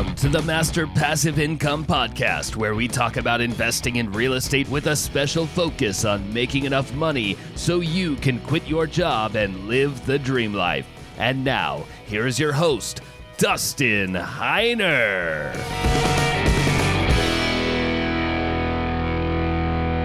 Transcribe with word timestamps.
Welcome 0.00 0.16
to 0.16 0.28
the 0.30 0.42
Master 0.44 0.86
Passive 0.86 1.38
Income 1.38 1.84
Podcast, 1.84 2.56
where 2.56 2.74
we 2.74 2.88
talk 2.88 3.18
about 3.18 3.42
investing 3.42 3.96
in 3.96 4.10
real 4.12 4.32
estate 4.32 4.66
with 4.70 4.86
a 4.86 4.96
special 4.96 5.44
focus 5.44 6.06
on 6.06 6.32
making 6.32 6.64
enough 6.64 6.90
money 6.94 7.36
so 7.54 7.80
you 7.80 8.16
can 8.16 8.40
quit 8.40 8.66
your 8.66 8.86
job 8.86 9.36
and 9.36 9.68
live 9.68 10.06
the 10.06 10.18
dream 10.18 10.54
life. 10.54 10.86
And 11.18 11.44
now, 11.44 11.84
here 12.06 12.26
is 12.26 12.38
your 12.38 12.54
host, 12.54 13.02
Dustin 13.36 14.14
Heiner. 14.14 15.54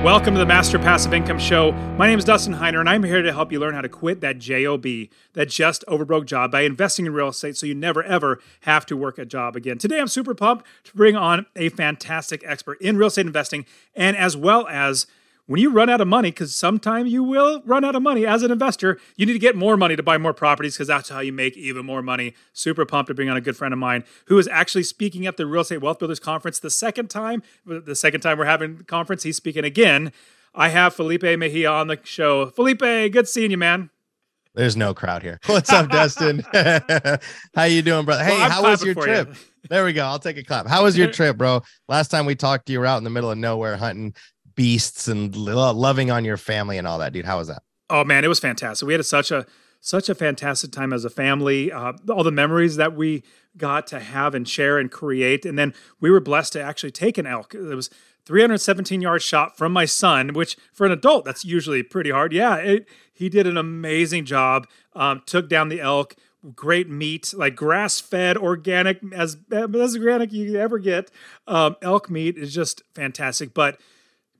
Welcome 0.05 0.35
to 0.35 0.39
the 0.39 0.45
Master 0.45 0.77
Passive 0.77 1.15
Income 1.15 1.39
Show. 1.39 1.71
My 1.97 2.05
name 2.05 2.19
is 2.19 2.25
Dustin 2.25 2.53
Heiner, 2.53 2.79
and 2.79 2.87
I'm 2.87 3.01
here 3.01 3.23
to 3.23 3.33
help 3.33 3.51
you 3.51 3.59
learn 3.59 3.73
how 3.73 3.81
to 3.81 3.89
quit 3.89 4.21
that 4.21 4.37
JOB, 4.37 4.85
that 5.33 5.49
just 5.49 5.83
overbroke 5.87 6.27
job, 6.27 6.51
by 6.51 6.61
investing 6.61 7.07
in 7.07 7.13
real 7.13 7.29
estate 7.29 7.57
so 7.57 7.65
you 7.65 7.73
never 7.73 8.03
ever 8.03 8.39
have 8.61 8.85
to 8.85 8.95
work 8.95 9.17
a 9.17 9.25
job 9.25 9.55
again. 9.55 9.79
Today, 9.79 9.99
I'm 9.99 10.07
super 10.07 10.35
pumped 10.35 10.63
to 10.83 10.93
bring 10.93 11.15
on 11.15 11.47
a 11.55 11.69
fantastic 11.69 12.43
expert 12.45 12.79
in 12.79 12.97
real 12.97 13.07
estate 13.07 13.25
investing 13.25 13.65
and 13.95 14.15
as 14.15 14.37
well 14.37 14.67
as 14.67 15.07
when 15.47 15.61
you 15.61 15.69
run 15.71 15.89
out 15.89 16.01
of 16.01 16.07
money, 16.07 16.31
because 16.31 16.55
sometime 16.55 17.05
you 17.05 17.23
will 17.23 17.61
run 17.65 17.85
out 17.85 17.95
of 17.95 18.01
money 18.01 18.25
as 18.25 18.41
an 18.41 18.51
investor, 18.51 18.99
you 19.15 19.25
need 19.25 19.33
to 19.33 19.39
get 19.39 19.55
more 19.55 19.77
money 19.77 19.95
to 19.95 20.01
buy 20.03 20.17
more 20.17 20.33
properties 20.33 20.73
because 20.75 20.87
that's 20.87 21.09
how 21.09 21.19
you 21.19 21.31
make 21.31 21.55
even 21.55 21.85
more 21.85 22.01
money. 22.01 22.33
Super 22.53 22.85
pumped 22.85 23.09
to 23.09 23.13
bring 23.13 23.29
on 23.29 23.37
a 23.37 23.41
good 23.41 23.55
friend 23.55 23.73
of 23.73 23.77
mine 23.79 24.03
who 24.25 24.37
is 24.39 24.47
actually 24.47 24.83
speaking 24.83 25.27
at 25.27 25.37
the 25.37 25.45
Real 25.45 25.61
Estate 25.61 25.81
Wealth 25.81 25.99
Builders 25.99 26.19
Conference 26.19 26.59
the 26.59 26.69
second 26.71 27.09
time. 27.09 27.43
The 27.65 27.95
second 27.95 28.21
time 28.21 28.37
we're 28.37 28.45
having 28.45 28.77
the 28.77 28.83
conference, 28.83 29.23
he's 29.23 29.37
speaking 29.37 29.63
again. 29.63 30.11
I 30.55 30.69
have 30.69 30.95
Felipe 30.95 31.23
Mejia 31.23 31.69
on 31.69 31.87
the 31.87 31.99
show. 32.03 32.47
Felipe, 32.47 32.79
good 32.79 33.27
seeing 33.27 33.51
you, 33.51 33.57
man. 33.57 33.89
There's 34.55 34.77
no 34.77 34.93
crowd 34.93 35.21
here. 35.21 35.39
What's 35.47 35.69
up, 35.69 35.89
Dustin? 35.89 36.43
how 37.55 37.63
you 37.63 37.81
doing, 37.81 38.05
brother? 38.05 38.23
Hey, 38.23 38.31
Well, 38.37 38.49
how 38.49 38.63
was 38.63 38.81
your 38.83 38.95
trip? 38.95 39.27
you. 39.27 39.35
There 39.69 39.83
we 39.83 39.91
go. 39.93 40.05
I'll 40.05 40.19
take 40.19 40.37
a 40.37 40.43
clap. 40.43 40.65
How 40.65 40.83
was 40.83 40.97
your 40.97 41.11
trip, 41.11 41.37
bro? 41.37 41.61
Last 41.89 42.07
time 42.07 42.25
we 42.25 42.35
talked, 42.35 42.69
you 42.69 42.79
were 42.79 42.85
out 42.85 42.97
in 42.99 43.03
the 43.03 43.09
middle 43.09 43.29
of 43.29 43.37
nowhere 43.37 43.75
hunting 43.75 44.15
beasts 44.55 45.07
and 45.07 45.35
lo- 45.35 45.73
loving 45.73 46.11
on 46.11 46.25
your 46.25 46.37
family 46.37 46.77
and 46.77 46.87
all 46.87 46.99
that, 46.99 47.13
dude. 47.13 47.25
How 47.25 47.37
was 47.37 47.47
that? 47.47 47.63
Oh 47.89 48.03
man, 48.03 48.23
it 48.23 48.27
was 48.27 48.39
fantastic. 48.39 48.87
We 48.87 48.93
had 48.93 49.05
such 49.05 49.31
a 49.31 49.45
such 49.79 50.09
a 50.09 50.15
fantastic 50.15 50.71
time 50.71 50.91
as 50.91 51.05
a 51.05 51.09
family. 51.09 51.71
Uh, 51.71 51.93
all 52.09 52.23
the 52.23 52.31
memories 52.31 52.75
that 52.77 52.95
we 52.95 53.23
got 53.57 53.85
to 53.87 53.99
have 53.99 54.33
and 54.33 54.47
share 54.47 54.79
and 54.79 54.91
create, 54.91 55.45
and 55.45 55.59
then 55.59 55.73
we 55.99 56.09
were 56.09 56.19
blessed 56.19 56.53
to 56.53 56.61
actually 56.61 56.91
take 56.91 57.17
an 57.17 57.27
elk. 57.27 57.53
It 57.53 57.75
was 57.75 57.89
317 58.25 59.01
yard 59.01 59.21
shot 59.21 59.57
from 59.57 59.71
my 59.71 59.85
son, 59.85 60.33
which 60.33 60.57
for 60.73 60.85
an 60.85 60.91
adult 60.91 61.25
that's 61.25 61.45
usually 61.45 61.83
pretty 61.83 62.09
hard. 62.09 62.33
Yeah, 62.33 62.55
it, 62.55 62.89
he 63.13 63.29
did 63.29 63.45
an 63.45 63.57
amazing 63.57 64.25
job. 64.25 64.67
Um, 64.93 65.21
took 65.25 65.47
down 65.47 65.69
the 65.69 65.81
elk. 65.81 66.15
Great 66.55 66.87
meat, 66.87 67.33
like 67.35 67.55
grass 67.55 67.99
fed, 67.99 68.37
organic, 68.37 68.99
as 69.11 69.37
as 69.51 69.95
organic 69.95 70.31
you 70.31 70.59
ever 70.59 70.77
get. 70.77 71.09
Um, 71.47 71.75
elk 71.81 72.07
meat 72.07 72.37
is 72.37 72.53
just 72.53 72.83
fantastic, 72.93 73.51
but 73.55 73.79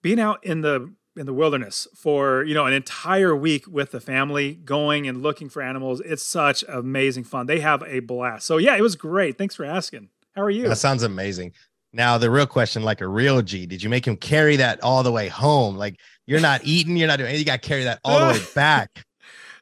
being 0.05 0.19
out 0.19 0.45
in 0.45 0.61
the 0.61 0.93
in 1.17 1.25
the 1.25 1.33
wilderness 1.33 1.87
for 1.95 2.43
you 2.43 2.53
know 2.53 2.67
an 2.67 2.73
entire 2.73 3.35
week 3.35 3.65
with 3.67 3.89
the 3.89 3.99
family 3.99 4.53
going 4.53 5.07
and 5.07 5.23
looking 5.23 5.49
for 5.49 5.63
animals 5.63 5.99
it's 6.01 6.21
such 6.21 6.63
amazing 6.67 7.23
fun 7.23 7.47
they 7.47 7.59
have 7.59 7.81
a 7.87 8.01
blast 8.01 8.45
so 8.45 8.57
yeah 8.57 8.75
it 8.75 8.81
was 8.81 8.95
great 8.95 9.35
thanks 9.35 9.55
for 9.55 9.65
asking 9.65 10.09
how 10.35 10.43
are 10.43 10.49
you 10.49 10.67
That 10.67 10.75
sounds 10.75 11.03
amazing. 11.03 11.53
Now, 11.93 12.17
the 12.17 12.29
real 12.29 12.45
question, 12.45 12.83
like 12.83 12.99
a 12.99 13.07
real 13.07 13.41
G, 13.41 13.65
did 13.65 13.81
you 13.81 13.89
make 13.89 14.05
him 14.05 14.17
carry 14.17 14.57
that 14.57 14.83
all 14.83 15.01
the 15.01 15.11
way 15.13 15.29
home? 15.29 15.77
Like 15.77 15.97
you're 16.27 16.41
not 16.41 16.59
eating, 16.65 16.97
you're 16.97 17.07
not 17.07 17.17
doing 17.17 17.29
anything. 17.29 17.39
You 17.39 17.45
got 17.45 17.61
to 17.61 17.67
carry 17.67 17.85
that 17.85 18.01
all 18.03 18.19
the 18.19 18.33
way 18.39 18.45
back. 18.53 19.05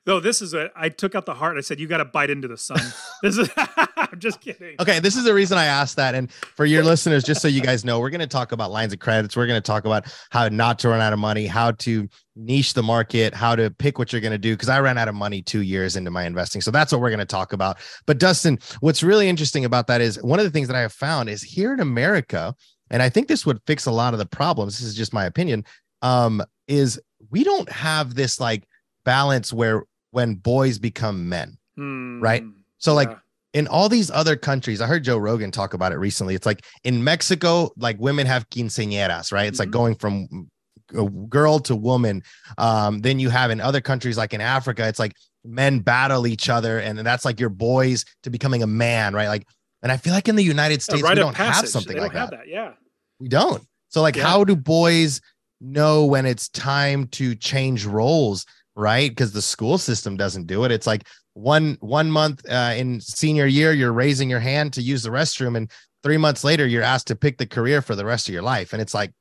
No 0.06 0.20
this 0.20 0.42
is 0.42 0.54
a 0.54 0.70
i 0.76 0.90
took 0.90 1.16
out 1.16 1.26
the 1.26 1.34
heart 1.34 1.58
i 1.58 1.62
said 1.62 1.80
you 1.80 1.88
got 1.88 1.98
to 1.98 2.06
bite 2.06 2.30
into 2.30 2.48
the 2.48 2.58
sun 2.58 2.80
this 3.22 3.38
is 3.38 3.50
i'm 3.58 4.20
just 4.20 4.42
kidding 4.42 4.64
Okay, 4.80 5.00
this 5.00 5.16
is 5.16 5.24
the 5.24 5.34
reason 5.34 5.58
I 5.58 5.66
asked 5.66 5.96
that. 5.98 6.16
And 6.16 6.32
for 6.32 6.66
your 6.66 6.84
listeners, 6.84 7.24
just 7.24 7.42
so 7.42 7.48
you 7.48 7.62
guys 7.62 7.86
know, 7.86 8.00
we're 8.00 8.10
going 8.10 8.22
to 8.22 8.28
talk 8.28 8.52
about 8.52 8.72
lines 8.72 8.92
of 8.92 9.00
credits. 9.00 9.36
We're 9.36 9.48
going 9.48 9.62
to 9.62 9.66
talk 9.66 9.86
about 9.86 10.06
how 10.30 10.48
not 10.50 10.80
to 10.80 10.90
run 10.90 11.00
out 11.00 11.14
of 11.14 11.20
money, 11.20 11.46
how 11.46 11.72
to 11.72 12.10
niche 12.36 12.74
the 12.74 12.84
market, 12.84 13.34
how 13.34 13.56
to 13.56 13.70
pick 13.70 14.00
what 14.00 14.12
you're 14.12 14.22
going 14.22 14.32
to 14.32 14.38
do. 14.38 14.54
Because 14.54 14.70
I 14.70 14.80
ran 14.80 14.98
out 14.98 15.08
of 15.08 15.16
money 15.16 15.42
two 15.42 15.62
years 15.62 15.96
into 15.96 16.12
my 16.12 16.26
investing. 16.26 16.62
So 16.62 16.72
that's 16.72 16.92
what 16.92 17.02
we're 17.02 17.10
going 17.10 17.20
to 17.20 17.26
talk 17.26 17.54
about. 17.54 17.78
But 18.06 18.18
Dustin, 18.18 18.60
what's 18.80 19.04
really 19.04 19.30
interesting 19.30 19.64
about 19.64 19.88
that 19.88 20.02
is 20.02 20.22
one 20.22 20.40
of 20.40 20.46
the 20.46 20.52
things 20.52 20.68
that 20.68 20.76
I 20.76 20.82
have 20.82 20.94
found 20.94 21.30
is 21.30 21.42
here 21.42 21.74
in 21.74 21.80
America, 21.80 22.56
and 22.90 23.02
I 23.02 23.10
think 23.10 23.28
this 23.28 23.46
would 23.46 23.62
fix 23.66 23.86
a 23.86 23.92
lot 23.92 24.14
of 24.14 24.20
the 24.20 24.26
problems. 24.26 24.80
This 24.80 24.88
is 24.88 24.96
just 24.96 25.14
my 25.14 25.26
opinion. 25.26 25.64
Um, 26.02 26.44
is 26.68 27.00
we 27.30 27.44
don't 27.44 27.70
have 27.72 28.16
this 28.16 28.40
like 28.40 28.68
balance 29.06 29.54
where 29.54 29.84
when 30.14 30.36
boys 30.36 30.78
become 30.80 31.28
men. 31.28 31.58
Hmm, 31.76 32.20
Right. 32.22 32.44
So 32.78 32.94
like 32.94 33.10
yeah. 33.10 33.18
in 33.60 33.68
all 33.68 33.90
these 33.90 34.12
other 34.12 34.36
countries, 34.36 34.80
I 34.80 34.86
heard 34.88 35.04
Joe 35.04 35.18
Rogan 35.18 35.50
talk 35.52 35.74
about 35.74 35.92
it 35.92 35.96
recently. 35.98 36.36
It's 36.36 36.46
like 36.46 36.64
in 36.84 37.04
Mexico, 37.04 37.72
like 37.78 37.98
women 38.00 38.28
have 38.28 38.48
quinceañeras, 38.52 39.32
right? 39.32 39.48
It's 39.48 39.58
like 39.60 39.70
Mhm. 39.70 39.80
going 39.80 39.96
from 39.96 40.50
a 40.96 41.06
girl 41.28 41.58
to 41.62 41.76
woman. 41.76 42.22
Um, 42.60 43.00
then 43.00 43.18
you 43.20 43.30
have 43.32 43.50
in 43.50 43.60
other 43.60 43.82
countries, 43.82 44.18
like 44.18 44.34
in 44.36 44.42
Africa, 44.42 44.88
it's 44.88 45.00
like 45.00 45.14
men 45.44 45.80
battle 45.80 46.28
each 46.28 46.48
other, 46.48 46.78
and 46.80 47.00
that's 47.00 47.26
like 47.26 47.40
your 47.40 47.50
boys 47.50 48.06
to 48.22 48.30
becoming 48.30 48.62
a 48.62 48.68
man, 48.68 49.16
right? 49.16 49.28
Like, 49.30 49.48
and 49.82 49.92
I 49.92 49.98
feel 49.98 50.14
like 50.14 50.28
in 50.30 50.36
the 50.36 50.44
United 50.44 50.84
States, 50.84 51.02
we 51.02 51.16
don't 51.16 51.36
have 51.36 51.68
something 51.68 51.96
they 51.96 52.02
like 52.02 52.14
that. 52.14 52.30
that 52.32 52.48
yeah 52.48 52.74
We 53.20 53.30
don't. 53.30 53.64
So, 53.90 54.02
like, 54.02 54.16
Yeah. 54.16 54.28
how 54.28 54.44
do 54.44 54.56
boys 54.56 55.22
know 55.60 56.06
when 56.06 56.26
it's 56.26 56.50
time 56.50 57.08
to 57.08 57.34
change 57.36 57.86
roles? 57.86 58.46
Right, 58.76 59.12
because 59.12 59.34
the 59.34 59.42
school 59.42 59.78
system 59.78 60.18
doesn't 60.18 60.48
do 60.48 60.64
it. 60.64 60.72
It's 60.72 60.88
like 60.88 61.08
one 61.34 61.78
one 61.80 62.10
month 62.10 62.44
uh, 62.50 62.74
in 62.76 63.02
senior 63.02 63.46
year, 63.46 63.72
you're 63.72 63.94
raising 63.94 64.30
your 64.30 64.40
hand 64.40 64.74
to 64.74 64.82
use 64.82 65.04
the 65.04 65.10
restroom, 65.10 65.56
and 65.56 65.70
three 66.02 66.18
months 66.18 66.44
later, 66.44 66.66
you're 66.66 66.82
asked 66.82 67.08
to 67.08 67.16
pick 67.16 67.38
the 67.38 67.46
career 67.46 67.82
for 67.82 67.96
the 67.96 68.06
rest 68.06 68.28
of 68.28 68.34
your 68.34 68.42
life. 68.42 68.74
And 68.74 68.82
it's 68.82 68.94
like 68.94 69.12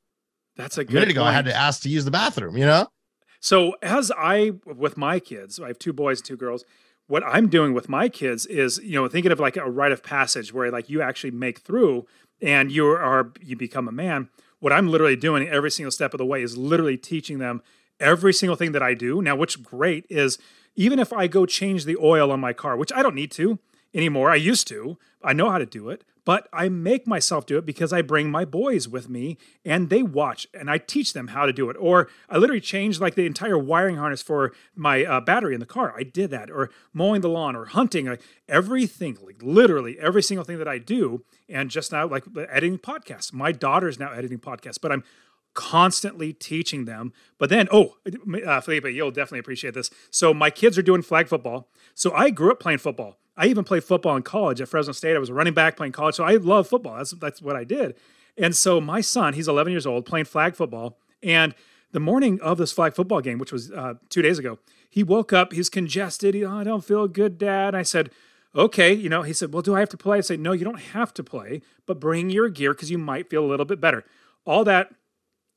that's 0.55 0.77
a 0.77 0.81
a 0.81 0.85
good 0.85 0.93
minute 0.93 1.11
ago, 1.11 1.23
I 1.23 1.31
had 1.31 1.45
to 1.45 1.55
ask 1.55 1.81
to 1.83 1.89
use 1.89 2.05
the 2.05 2.11
bathroom. 2.11 2.57
You 2.57 2.65
know? 2.65 2.87
So 3.39 3.75
as 3.81 4.11
I 4.17 4.53
with 4.65 4.97
my 4.97 5.19
kids, 5.19 5.59
I 5.59 5.67
have 5.67 5.79
two 5.79 5.93
boys 5.93 6.19
and 6.19 6.25
two 6.25 6.37
girls. 6.37 6.63
What 7.07 7.23
I'm 7.23 7.49
doing 7.49 7.73
with 7.73 7.89
my 7.89 8.07
kids 8.09 8.45
is, 8.45 8.79
you 8.81 8.93
know, 8.93 9.07
thinking 9.07 9.31
of 9.31 9.39
like 9.39 9.57
a 9.57 9.69
rite 9.69 9.91
of 9.91 10.01
passage 10.01 10.53
where 10.53 10.71
like 10.71 10.89
you 10.89 11.01
actually 11.01 11.31
make 11.31 11.59
through 11.59 12.05
and 12.41 12.71
you 12.71 12.87
are 12.87 13.33
you 13.41 13.55
become 13.55 13.87
a 13.87 13.91
man. 13.91 14.29
What 14.59 14.71
I'm 14.71 14.87
literally 14.87 15.17
doing 15.17 15.47
every 15.47 15.69
single 15.69 15.91
step 15.91 16.13
of 16.13 16.19
the 16.19 16.25
way 16.25 16.41
is 16.41 16.57
literally 16.57 16.97
teaching 16.97 17.39
them 17.39 17.61
every 17.99 18.33
single 18.33 18.55
thing 18.55 18.71
that 18.73 18.83
I 18.83 18.93
do. 18.93 19.21
Now, 19.21 19.35
what's 19.35 19.55
great 19.55 20.05
is 20.09 20.37
even 20.75 20.99
if 20.99 21.13
I 21.13 21.27
go 21.27 21.45
change 21.45 21.85
the 21.85 21.97
oil 21.97 22.31
on 22.31 22.39
my 22.39 22.53
car, 22.53 22.75
which 22.77 22.93
I 22.93 23.01
don't 23.01 23.15
need 23.15 23.31
to 23.31 23.59
anymore, 23.93 24.31
I 24.31 24.35
used 24.35 24.67
to, 24.69 24.97
I 25.23 25.33
know 25.33 25.49
how 25.49 25.57
to 25.57 25.65
do 25.65 25.89
it, 25.89 26.03
but 26.25 26.47
I 26.53 26.69
make 26.69 27.05
myself 27.05 27.45
do 27.45 27.57
it 27.57 27.65
because 27.65 27.91
I 27.91 28.01
bring 28.01 28.31
my 28.31 28.45
boys 28.45 28.87
with 28.87 29.09
me 29.09 29.37
and 29.65 29.89
they 29.89 30.01
watch 30.01 30.47
and 30.53 30.69
I 30.69 30.77
teach 30.77 31.13
them 31.13 31.29
how 31.29 31.45
to 31.45 31.53
do 31.53 31.69
it. 31.69 31.75
Or 31.79 32.09
I 32.29 32.37
literally 32.37 32.61
changed 32.61 33.01
like 33.01 33.15
the 33.15 33.25
entire 33.25 33.57
wiring 33.57 33.97
harness 33.97 34.21
for 34.21 34.53
my 34.73 35.03
uh, 35.03 35.19
battery 35.19 35.53
in 35.53 35.59
the 35.59 35.65
car. 35.65 35.93
I 35.97 36.03
did 36.03 36.29
that. 36.31 36.49
Or 36.49 36.69
mowing 36.93 37.21
the 37.21 37.29
lawn 37.29 37.55
or 37.55 37.65
hunting, 37.65 38.05
like 38.05 38.21
everything, 38.47 39.17
like 39.21 39.41
literally 39.41 39.99
every 39.99 40.23
single 40.23 40.45
thing 40.45 40.59
that 40.59 40.67
I 40.67 40.77
do. 40.77 41.23
And 41.49 41.69
just 41.69 41.91
now, 41.91 42.07
like 42.07 42.23
editing 42.49 42.79
podcasts. 42.79 43.33
My 43.33 43.51
daughter's 43.51 43.99
now 43.99 44.11
editing 44.11 44.39
podcasts, 44.39 44.79
but 44.81 44.91
I'm 44.91 45.03
constantly 45.53 46.33
teaching 46.33 46.85
them. 46.85 47.13
But 47.37 47.49
then, 47.49 47.67
oh, 47.71 47.97
uh, 48.45 48.61
Felipe, 48.61 48.85
you'll 48.85 49.11
definitely 49.11 49.39
appreciate 49.39 49.73
this. 49.73 49.89
So 50.09 50.33
my 50.33 50.49
kids 50.49 50.77
are 50.77 50.81
doing 50.81 51.01
flag 51.01 51.27
football. 51.27 51.69
So 51.93 52.11
I 52.13 52.29
grew 52.29 52.51
up 52.51 52.59
playing 52.59 52.79
football. 52.79 53.17
I 53.35 53.47
even 53.47 53.63
played 53.63 53.83
football 53.83 54.15
in 54.15 54.23
college 54.23 54.61
at 54.61 54.67
Fresno 54.67 54.93
State. 54.93 55.15
I 55.15 55.19
was 55.19 55.29
a 55.29 55.33
running 55.33 55.53
back 55.53 55.75
playing 55.75 55.93
college. 55.93 56.15
So 56.15 56.23
I 56.23 56.35
love 56.35 56.67
football. 56.67 56.97
That's 56.97 57.11
that's 57.11 57.41
what 57.41 57.55
I 57.55 57.63
did. 57.63 57.95
And 58.37 58.55
so 58.55 58.81
my 58.81 59.01
son, 59.01 59.33
he's 59.33 59.47
11 59.47 59.71
years 59.71 59.85
old, 59.85 60.05
playing 60.05 60.25
flag 60.25 60.55
football. 60.55 60.97
And 61.21 61.53
the 61.91 61.99
morning 61.99 62.39
of 62.41 62.57
this 62.57 62.71
flag 62.71 62.95
football 62.95 63.21
game, 63.21 63.37
which 63.37 63.51
was 63.51 63.71
uh, 63.71 63.95
two 64.09 64.21
days 64.21 64.39
ago, 64.39 64.59
he 64.89 65.03
woke 65.03 65.33
up. 65.33 65.53
He's 65.53 65.69
congested. 65.69 66.35
He, 66.35 66.43
oh, 66.43 66.57
I 66.57 66.63
don't 66.63 66.83
feel 66.83 67.07
good, 67.07 67.37
Dad. 67.37 67.69
And 67.69 67.77
I 67.77 67.83
said, 67.83 68.11
okay, 68.55 68.93
you 68.93 69.09
know, 69.09 69.21
he 69.21 69.33
said, 69.33 69.53
well, 69.53 69.61
do 69.61 69.75
I 69.75 69.79
have 69.79 69.89
to 69.89 69.97
play? 69.97 70.17
I 70.17 70.21
said, 70.21 70.39
no, 70.39 70.51
you 70.51 70.65
don't 70.65 70.79
have 70.79 71.13
to 71.15 71.23
play, 71.23 71.61
but 71.85 71.99
bring 71.99 72.29
your 72.29 72.49
gear 72.49 72.73
because 72.73 72.91
you 72.91 72.97
might 72.97 73.29
feel 73.29 73.43
a 73.43 73.47
little 73.47 73.65
bit 73.65 73.79
better. 73.79 74.03
All 74.45 74.63
that 74.65 74.93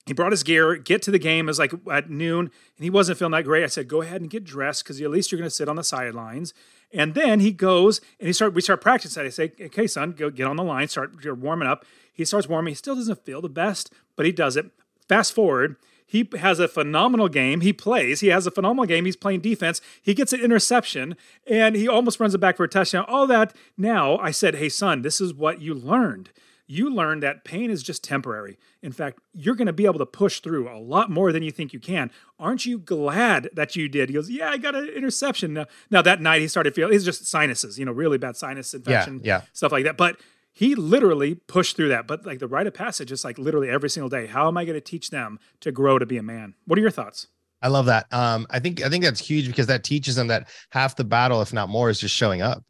he 0.07 0.13
brought 0.13 0.31
his 0.31 0.45
gear, 0.45 0.77
get 0.77 1.03
to 1.03 1.11
the 1.11 1.19
game. 1.19 1.47
It 1.47 1.51
was 1.51 1.59
like 1.59 1.73
at 1.91 2.09
noon, 2.09 2.51
and 2.77 2.85
he 2.85 2.91
wasn't 2.91 3.19
feeling 3.19 3.33
that 3.33 3.45
great. 3.45 3.65
I 3.65 3.67
said, 3.67 3.89
"Go 3.89 4.03
ahead 4.03 4.21
and 4.21 4.31
get 4.31 4.45
dressed, 4.45 4.85
because 4.85 5.01
at 5.01 5.11
least 5.11 5.31
you're 5.31 5.39
going 5.39 5.51
to 5.51 5.55
sit 5.55 5.69
on 5.69 5.77
the 5.77 5.85
sidelines." 5.85 6.55
And 6.93 7.15
then 7.15 7.41
he 7.41 7.51
goes 7.51 8.01
and 8.21 8.29
he 8.29 8.33
start. 8.33 8.55
We 8.55 8.63
start 8.63 8.81
practicing. 8.81 9.27
I 9.27 9.29
say, 9.31 9.53
"Okay, 9.61 9.89
son, 9.89 10.13
go 10.13 10.31
get 10.31 10.47
on 10.47 10.57
the 10.57 10.63
line. 10.63 10.87
Start 10.87 11.25
you're 11.25 11.35
warming 11.35 11.69
up." 11.69 11.85
He 12.13 12.25
starts 12.25 12.49
warming. 12.49 12.71
He 12.71 12.77
still 12.77 12.95
doesn't 12.95 13.25
feel 13.25 13.43
the 13.43 13.49
best, 13.49 13.93
but 14.15 14.25
he 14.25 14.33
does 14.33 14.57
it. 14.57 14.71
Fast 15.09 15.35
forward, 15.35 15.77
he 16.07 16.29
has 16.39 16.61
a 16.61 16.69
phenomenal 16.69 17.29
game. 17.29 17.61
He 17.61 17.73
plays. 17.73 18.21
He 18.21 18.29
has 18.29 18.47
a 18.47 18.53
phenomenal 18.53 18.87
game. 18.87 19.05
He's 19.05 19.17
playing 19.17 19.41
defense. 19.41 19.81
He 20.01 20.15
gets 20.15 20.33
an 20.33 20.41
interception, 20.41 21.17
and 21.49 21.75
he 21.75 21.89
almost 21.89 22.21
runs 22.21 22.35
it 22.35 22.39
back 22.39 22.57
for 22.57 22.65
a 22.65 22.69
touchdown. 22.69 23.05
All 23.09 23.27
that. 23.27 23.55
Now 23.77 24.19
I 24.19 24.31
said, 24.31 24.55
"Hey, 24.55 24.69
son, 24.69 25.03
this 25.03 25.21
is 25.21 25.35
what 25.35 25.61
you 25.61 25.75
learned." 25.75 26.31
You 26.67 26.91
learn 26.91 27.21
that 27.21 27.45
pain 27.45 27.71
is 27.71 27.83
just 27.83 28.03
temporary. 28.03 28.59
In 28.83 28.93
fact, 28.93 29.21
you're 29.33 29.55
going 29.55 29.67
to 29.67 29.73
be 29.73 29.87
able 29.87 29.99
to 29.99 30.07
push 30.07 30.41
through 30.41 30.69
a 30.69 30.79
lot 30.79 31.11
more 31.11 31.33
than 31.33 31.43
you 31.43 31.51
think 31.51 31.73
you 31.73 31.81
can. 31.81 32.11
Aren't 32.39 32.67
you 32.67 32.79
glad 32.79 33.49
that 33.53 33.77
you 33.77 33.89
did? 33.89 34.09
He 34.09 34.15
goes, 34.15 34.29
Yeah, 34.31 34.51
I 34.51 34.57
got 34.57 34.75
an 34.75 34.89
interception. 34.89 35.55
Now, 35.55 35.67
now 35.91 36.03
that 36.03 36.21
night 36.21 36.41
he 36.41 36.49
started 36.49 36.75
feeling, 36.75 36.95
it's 36.95 37.05
just 37.05 37.27
sinuses, 37.27 37.79
you 37.79 37.85
know, 37.85 37.93
really 37.93 38.19
bad 38.19 38.37
sinus 38.37 38.75
infection, 38.75 39.21
yeah. 39.23 39.39
yeah. 39.39 39.43
stuff 39.53 39.73
like 39.73 39.85
that. 39.85 39.97
But 39.97 40.21
he 40.53 40.75
literally 40.75 41.35
pushed 41.35 41.77
through 41.77 41.91
that. 41.91 42.07
But 42.07 42.27
like 42.27 42.39
the 42.39 42.49
rite 42.49 42.67
of 42.67 42.75
passage 42.75 43.13
is 43.13 43.25
like 43.25 43.39
literally 43.39 43.69
every 43.69 43.91
single 43.91 44.09
day. 44.09 44.27
How 44.27 44.49
am 44.49 44.57
I 44.57 44.65
going 44.65 44.75
to 44.75 44.81
teach 44.81 45.11
them 45.11 45.39
to 45.61 45.71
grow 45.71 45.99
to 45.99 46.07
be 46.07 46.17
a 46.17 46.23
man? 46.23 46.55
What 46.67 46.79
are 46.79 46.83
your 46.83 46.91
thoughts? 46.91 47.29
I 47.63 47.69
love 47.69 47.87
that. 47.87 48.07
Um, 48.13 48.47
I 48.51 48.59
think 48.59 48.83
I 48.83 48.89
think 48.89 49.05
that's 49.05 49.21
huge 49.21 49.47
because 49.47 49.67
that 49.67 49.85
teaches 49.85 50.17
them 50.17 50.29
that 50.29 50.49
half 50.71 50.97
the 50.97 51.05
battle, 51.05 51.43
if 51.43 51.53
not 51.53 51.69
more, 51.69 51.91
is 51.91 52.01
just 52.01 52.15
showing 52.15 52.43
up. 52.43 52.65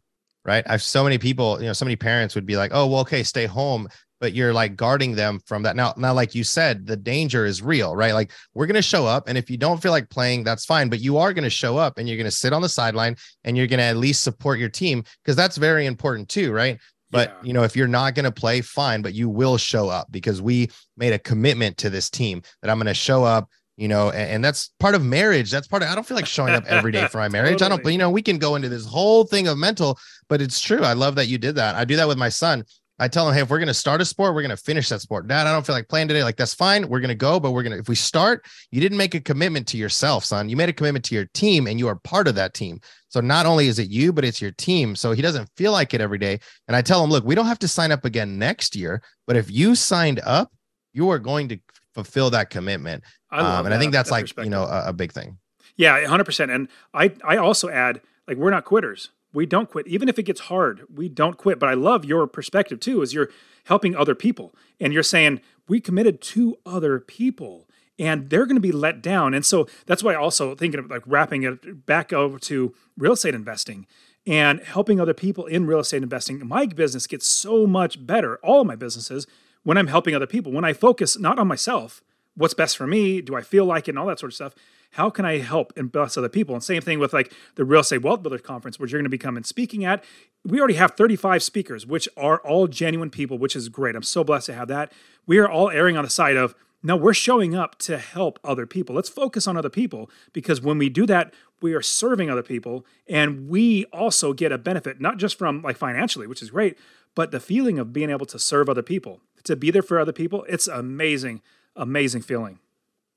Right. 0.46 0.64
I've 0.68 0.82
so 0.82 1.02
many 1.02 1.18
people, 1.18 1.60
you 1.60 1.66
know, 1.66 1.72
so 1.72 1.84
many 1.84 1.96
parents 1.96 2.36
would 2.36 2.46
be 2.46 2.56
like, 2.56 2.70
"Oh, 2.72 2.86
well, 2.86 3.00
okay, 3.00 3.24
stay 3.24 3.46
home," 3.46 3.88
but 4.20 4.32
you're 4.32 4.52
like 4.52 4.76
guarding 4.76 5.16
them 5.16 5.40
from 5.44 5.64
that. 5.64 5.74
Now, 5.74 5.92
now, 5.96 6.14
like 6.14 6.36
you 6.36 6.44
said, 6.44 6.86
the 6.86 6.96
danger 6.96 7.44
is 7.44 7.62
real, 7.62 7.96
right? 7.96 8.14
Like 8.14 8.30
we're 8.54 8.66
gonna 8.66 8.80
show 8.80 9.06
up, 9.06 9.26
and 9.26 9.36
if 9.36 9.50
you 9.50 9.56
don't 9.56 9.82
feel 9.82 9.90
like 9.90 10.08
playing, 10.08 10.44
that's 10.44 10.64
fine. 10.64 10.88
But 10.88 11.00
you 11.00 11.18
are 11.18 11.32
gonna 11.32 11.50
show 11.50 11.76
up, 11.76 11.98
and 11.98 12.08
you're 12.08 12.16
gonna 12.16 12.30
sit 12.30 12.52
on 12.52 12.62
the 12.62 12.68
sideline, 12.68 13.16
and 13.42 13.56
you're 13.56 13.66
gonna 13.66 13.82
at 13.82 13.96
least 13.96 14.22
support 14.22 14.60
your 14.60 14.68
team 14.68 15.02
because 15.24 15.34
that's 15.34 15.56
very 15.56 15.84
important 15.84 16.28
too, 16.28 16.52
right? 16.52 16.78
But 17.10 17.30
yeah. 17.30 17.46
you 17.46 17.52
know, 17.52 17.62
if 17.62 17.76
you're 17.76 17.88
not 17.88 18.14
going 18.14 18.24
to 18.24 18.32
play, 18.32 18.60
fine, 18.60 19.02
but 19.02 19.14
you 19.14 19.28
will 19.28 19.56
show 19.56 19.88
up 19.88 20.08
because 20.10 20.42
we 20.42 20.70
made 20.96 21.12
a 21.12 21.18
commitment 21.18 21.76
to 21.78 21.90
this 21.90 22.10
team 22.10 22.42
that 22.62 22.70
I'm 22.70 22.78
going 22.78 22.86
to 22.86 22.94
show 22.94 23.24
up. 23.24 23.48
You 23.76 23.88
know, 23.88 24.10
and, 24.10 24.30
and, 24.30 24.44
that's 24.44 24.70
part 24.80 24.94
of 24.94 25.04
marriage. 25.04 25.50
That's 25.50 25.68
part 25.68 25.82
of. 25.82 25.90
I 25.90 25.94
don't 25.94 26.06
feel 26.06 26.16
like 26.16 26.26
showing 26.26 26.54
up 26.54 26.64
every 26.64 26.92
day 26.92 27.06
for 27.08 27.18
my 27.18 27.28
marriage. 27.36 27.58
totally. 27.58 27.66
I 27.66 27.68
don't. 27.76 27.82
But 27.84 27.92
you 27.92 27.98
know, 27.98 28.10
we 28.10 28.22
can 28.22 28.38
go 28.38 28.54
into 28.54 28.70
this 28.70 28.86
whole 28.86 29.24
thing 29.24 29.48
of 29.48 29.58
mental, 29.58 29.98
but 30.30 30.40
it's 30.40 30.60
true. 30.60 30.82
I 30.82 30.94
love 30.94 31.14
that 31.16 31.26
you 31.26 31.36
did 31.36 31.56
that. 31.56 31.74
I 31.74 31.84
do 31.84 31.96
that 31.96 32.08
with 32.08 32.16
my 32.16 32.30
son. 32.30 32.64
I 32.98 33.08
tell 33.08 33.28
him, 33.28 33.34
hey, 33.34 33.42
if 33.42 33.50
we're 33.50 33.58
going 33.58 33.68
to 33.68 33.74
start 33.74 34.00
a 34.00 34.06
sport, 34.06 34.34
we're 34.34 34.40
going 34.40 34.56
to 34.56 34.62
finish 34.62 34.88
that 34.88 35.02
sport. 35.02 35.28
Dad, 35.28 35.46
I 35.46 35.52
don't 35.52 35.66
feel 35.66 35.74
like 35.74 35.88
playing 35.88 36.08
today. 36.08 36.24
Like, 36.24 36.36
that's 36.36 36.54
fine. 36.54 36.88
We're 36.88 37.00
going 37.00 37.08
to 37.08 37.14
go, 37.14 37.38
but 37.38 37.50
we're 37.50 37.62
going 37.62 37.74
to, 37.74 37.78
if 37.78 37.88
we 37.90 37.94
start, 37.94 38.46
you 38.70 38.80
didn't 38.80 38.96
make 38.96 39.14
a 39.14 39.20
commitment 39.20 39.66
to 39.68 39.76
yourself, 39.76 40.24
son. 40.24 40.48
You 40.48 40.56
made 40.56 40.70
a 40.70 40.72
commitment 40.72 41.04
to 41.06 41.14
your 41.14 41.26
team 41.26 41.66
and 41.66 41.78
you 41.78 41.88
are 41.88 41.96
part 41.96 42.26
of 42.26 42.36
that 42.36 42.54
team. 42.54 42.80
So 43.08 43.20
not 43.20 43.44
only 43.44 43.68
is 43.68 43.78
it 43.78 43.90
you, 43.90 44.14
but 44.14 44.24
it's 44.24 44.40
your 44.40 44.52
team. 44.52 44.96
So 44.96 45.12
he 45.12 45.20
doesn't 45.20 45.50
feel 45.56 45.72
like 45.72 45.92
it 45.92 46.00
every 46.00 46.16
day. 46.16 46.40
And 46.68 46.76
I 46.76 46.80
tell 46.80 47.04
him, 47.04 47.10
look, 47.10 47.24
we 47.24 47.34
don't 47.34 47.46
have 47.46 47.58
to 47.58 47.68
sign 47.68 47.92
up 47.92 48.06
again 48.06 48.38
next 48.38 48.74
year, 48.74 49.02
but 49.26 49.36
if 49.36 49.50
you 49.50 49.74
signed 49.74 50.20
up, 50.24 50.50
you 50.94 51.10
are 51.10 51.18
going 51.18 51.48
to 51.48 51.58
fulfill 51.92 52.30
that 52.30 52.48
commitment. 52.48 53.04
I 53.36 53.58
um, 53.58 53.66
and 53.66 53.72
that, 53.72 53.76
I 53.76 53.78
think 53.78 53.92
that's 53.92 54.10
that 54.10 54.36
like, 54.36 54.44
you 54.44 54.50
know, 54.50 54.64
a, 54.64 54.88
a 54.88 54.92
big 54.92 55.12
thing. 55.12 55.38
Yeah, 55.76 56.02
100%. 56.04 56.54
And 56.54 56.68
I, 56.94 57.12
I 57.22 57.36
also 57.36 57.68
add, 57.68 58.00
like, 58.26 58.38
we're 58.38 58.50
not 58.50 58.64
quitters. 58.64 59.10
We 59.32 59.44
don't 59.44 59.70
quit. 59.70 59.86
Even 59.86 60.08
if 60.08 60.18
it 60.18 60.22
gets 60.22 60.40
hard 60.40 60.82
we 60.92 61.08
don't 61.10 61.36
quit. 61.36 61.58
But 61.58 61.68
i 61.68 61.74
love 61.74 62.04
your 62.04 62.26
perspective 62.26 62.80
too 62.80 63.02
is 63.02 63.12
you're 63.12 63.28
helping 63.64 63.94
other 63.94 64.14
people. 64.14 64.54
And 64.80 64.92
you're 64.92 65.02
saying 65.02 65.40
we 65.68 65.80
committed 65.80 66.22
to 66.22 66.56
other 66.64 66.98
people 67.00 67.68
and 67.98 68.30
they're 68.30 68.46
going 68.46 68.56
to 68.56 68.60
be 68.60 68.72
let 68.72 69.02
down. 69.02 69.34
And 69.34 69.44
so 69.44 69.66
that's 69.84 70.02
why 70.02 70.12
I 70.12 70.16
also 70.16 70.54
thinking 70.54 70.80
of 70.80 70.90
like 70.90 71.02
wrapping 71.06 71.42
it 71.42 71.84
back 71.84 72.12
over 72.12 72.38
to 72.40 72.74
real 72.96 73.12
estate 73.12 73.34
investing 73.34 73.86
and 74.26 74.60
helping 74.60 75.00
other 75.00 75.14
people 75.14 75.44
in 75.46 75.66
real 75.66 75.80
estate 75.80 76.02
investing. 76.02 76.46
My 76.46 76.66
business 76.66 77.06
gets 77.06 77.26
so 77.26 77.66
much 77.66 78.06
better 78.06 78.36
all 78.42 78.64
my 78.64 78.76
businesses 78.76 79.26
when 79.62 79.76
i'm 79.76 79.88
helping 79.88 80.14
other 80.14 80.26
people. 80.26 80.52
When 80.52 80.64
i 80.64 80.72
focus 80.72 81.18
not 81.18 81.38
on 81.38 81.46
myself 81.48 82.02
what's 82.36 82.54
best 82.54 82.76
for 82.76 82.86
me 82.86 83.20
do 83.20 83.34
i 83.34 83.40
feel 83.40 83.64
like 83.64 83.88
it 83.88 83.92
and 83.92 83.98
all 83.98 84.06
that 84.06 84.18
sort 84.18 84.30
of 84.30 84.34
stuff 84.34 84.54
how 84.96 85.10
can 85.10 85.26
I 85.26 85.38
help 85.38 85.74
and 85.76 85.92
bless 85.92 86.16
other 86.16 86.28
people? 86.28 86.54
And 86.54 86.64
same 86.64 86.80
thing 86.80 86.98
with 86.98 87.12
like 87.12 87.32
the 87.56 87.64
Real 87.66 87.80
Estate 87.80 88.02
Wealth 88.02 88.22
Builders 88.22 88.40
Conference, 88.40 88.78
which 88.78 88.92
you're 88.92 88.98
going 88.98 89.04
to 89.04 89.10
be 89.10 89.18
coming 89.18 89.44
speaking 89.44 89.84
at. 89.84 90.02
We 90.44 90.58
already 90.58 90.74
have 90.74 90.92
35 90.92 91.42
speakers, 91.42 91.86
which 91.86 92.08
are 92.16 92.38
all 92.38 92.66
genuine 92.66 93.10
people, 93.10 93.36
which 93.36 93.54
is 93.54 93.68
great. 93.68 93.94
I'm 93.94 94.02
so 94.02 94.24
blessed 94.24 94.46
to 94.46 94.54
have 94.54 94.68
that. 94.68 94.92
We 95.26 95.38
are 95.38 95.48
all 95.48 95.68
erring 95.70 95.98
on 95.98 96.04
the 96.04 96.10
side 96.10 96.36
of 96.36 96.54
no, 96.82 96.96
we're 96.96 97.14
showing 97.14 97.54
up 97.54 97.78
to 97.80 97.98
help 97.98 98.38
other 98.44 98.64
people. 98.64 98.94
Let's 98.94 99.08
focus 99.08 99.46
on 99.46 99.56
other 99.56 99.68
people 99.68 100.08
because 100.32 100.60
when 100.60 100.78
we 100.78 100.88
do 100.88 101.04
that, 101.06 101.34
we 101.60 101.74
are 101.74 101.82
serving 101.82 102.30
other 102.30 102.42
people 102.42 102.86
and 103.08 103.48
we 103.48 103.84
also 103.86 104.32
get 104.32 104.52
a 104.52 104.58
benefit, 104.58 105.00
not 105.00 105.16
just 105.16 105.36
from 105.36 105.62
like 105.62 105.76
financially, 105.76 106.26
which 106.26 106.42
is 106.42 106.50
great, 106.50 106.78
but 107.14 107.32
the 107.32 107.40
feeling 107.40 107.78
of 107.78 107.92
being 107.92 108.10
able 108.10 108.26
to 108.26 108.38
serve 108.38 108.68
other 108.68 108.82
people, 108.82 109.20
to 109.44 109.56
be 109.56 109.70
there 109.70 109.82
for 109.82 109.98
other 109.98 110.12
people. 110.12 110.46
It's 110.48 110.68
amazing, 110.68 111.42
amazing 111.76 112.22
feeling. 112.22 112.58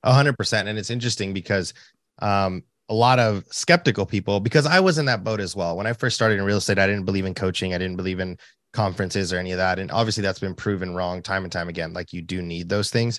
A 0.02 0.12
hundred 0.12 0.36
percent. 0.36 0.68
And 0.68 0.78
it's 0.78 0.90
interesting 0.90 1.32
because 1.34 1.74
um, 2.20 2.62
a 2.88 2.94
lot 2.94 3.18
of 3.18 3.44
skeptical 3.50 4.06
people, 4.06 4.40
because 4.40 4.66
I 4.66 4.80
was 4.80 4.98
in 4.98 5.06
that 5.06 5.24
boat 5.24 5.40
as 5.40 5.54
well. 5.54 5.76
When 5.76 5.86
I 5.86 5.92
first 5.92 6.16
started 6.16 6.38
in 6.38 6.44
real 6.44 6.58
estate, 6.58 6.78
I 6.78 6.86
didn't 6.86 7.04
believe 7.04 7.26
in 7.26 7.34
coaching. 7.34 7.74
I 7.74 7.78
didn't 7.78 7.96
believe 7.96 8.20
in 8.20 8.38
conferences 8.72 9.32
or 9.32 9.38
any 9.38 9.52
of 9.52 9.58
that. 9.58 9.78
And 9.78 9.90
obviously 9.90 10.22
that's 10.22 10.38
been 10.38 10.54
proven 10.54 10.94
wrong 10.94 11.22
time 11.22 11.44
and 11.44 11.52
time 11.52 11.68
again. 11.68 11.92
Like 11.92 12.12
you 12.12 12.22
do 12.22 12.40
need 12.40 12.68
those 12.68 12.90
things. 12.90 13.18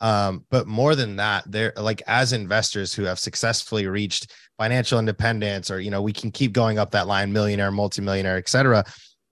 Um, 0.00 0.44
but 0.50 0.66
more 0.66 0.94
than 0.94 1.16
that, 1.16 1.44
they're 1.46 1.72
like 1.76 2.02
as 2.06 2.32
investors 2.32 2.94
who 2.94 3.04
have 3.04 3.18
successfully 3.18 3.86
reached 3.86 4.32
financial 4.56 4.98
independence, 4.98 5.70
or 5.70 5.80
you 5.80 5.90
know, 5.90 6.02
we 6.02 6.12
can 6.12 6.30
keep 6.30 6.52
going 6.52 6.78
up 6.78 6.90
that 6.92 7.06
line, 7.06 7.32
millionaire, 7.32 7.70
multimillionaire, 7.70 8.36
et 8.36 8.48
cetera. 8.48 8.84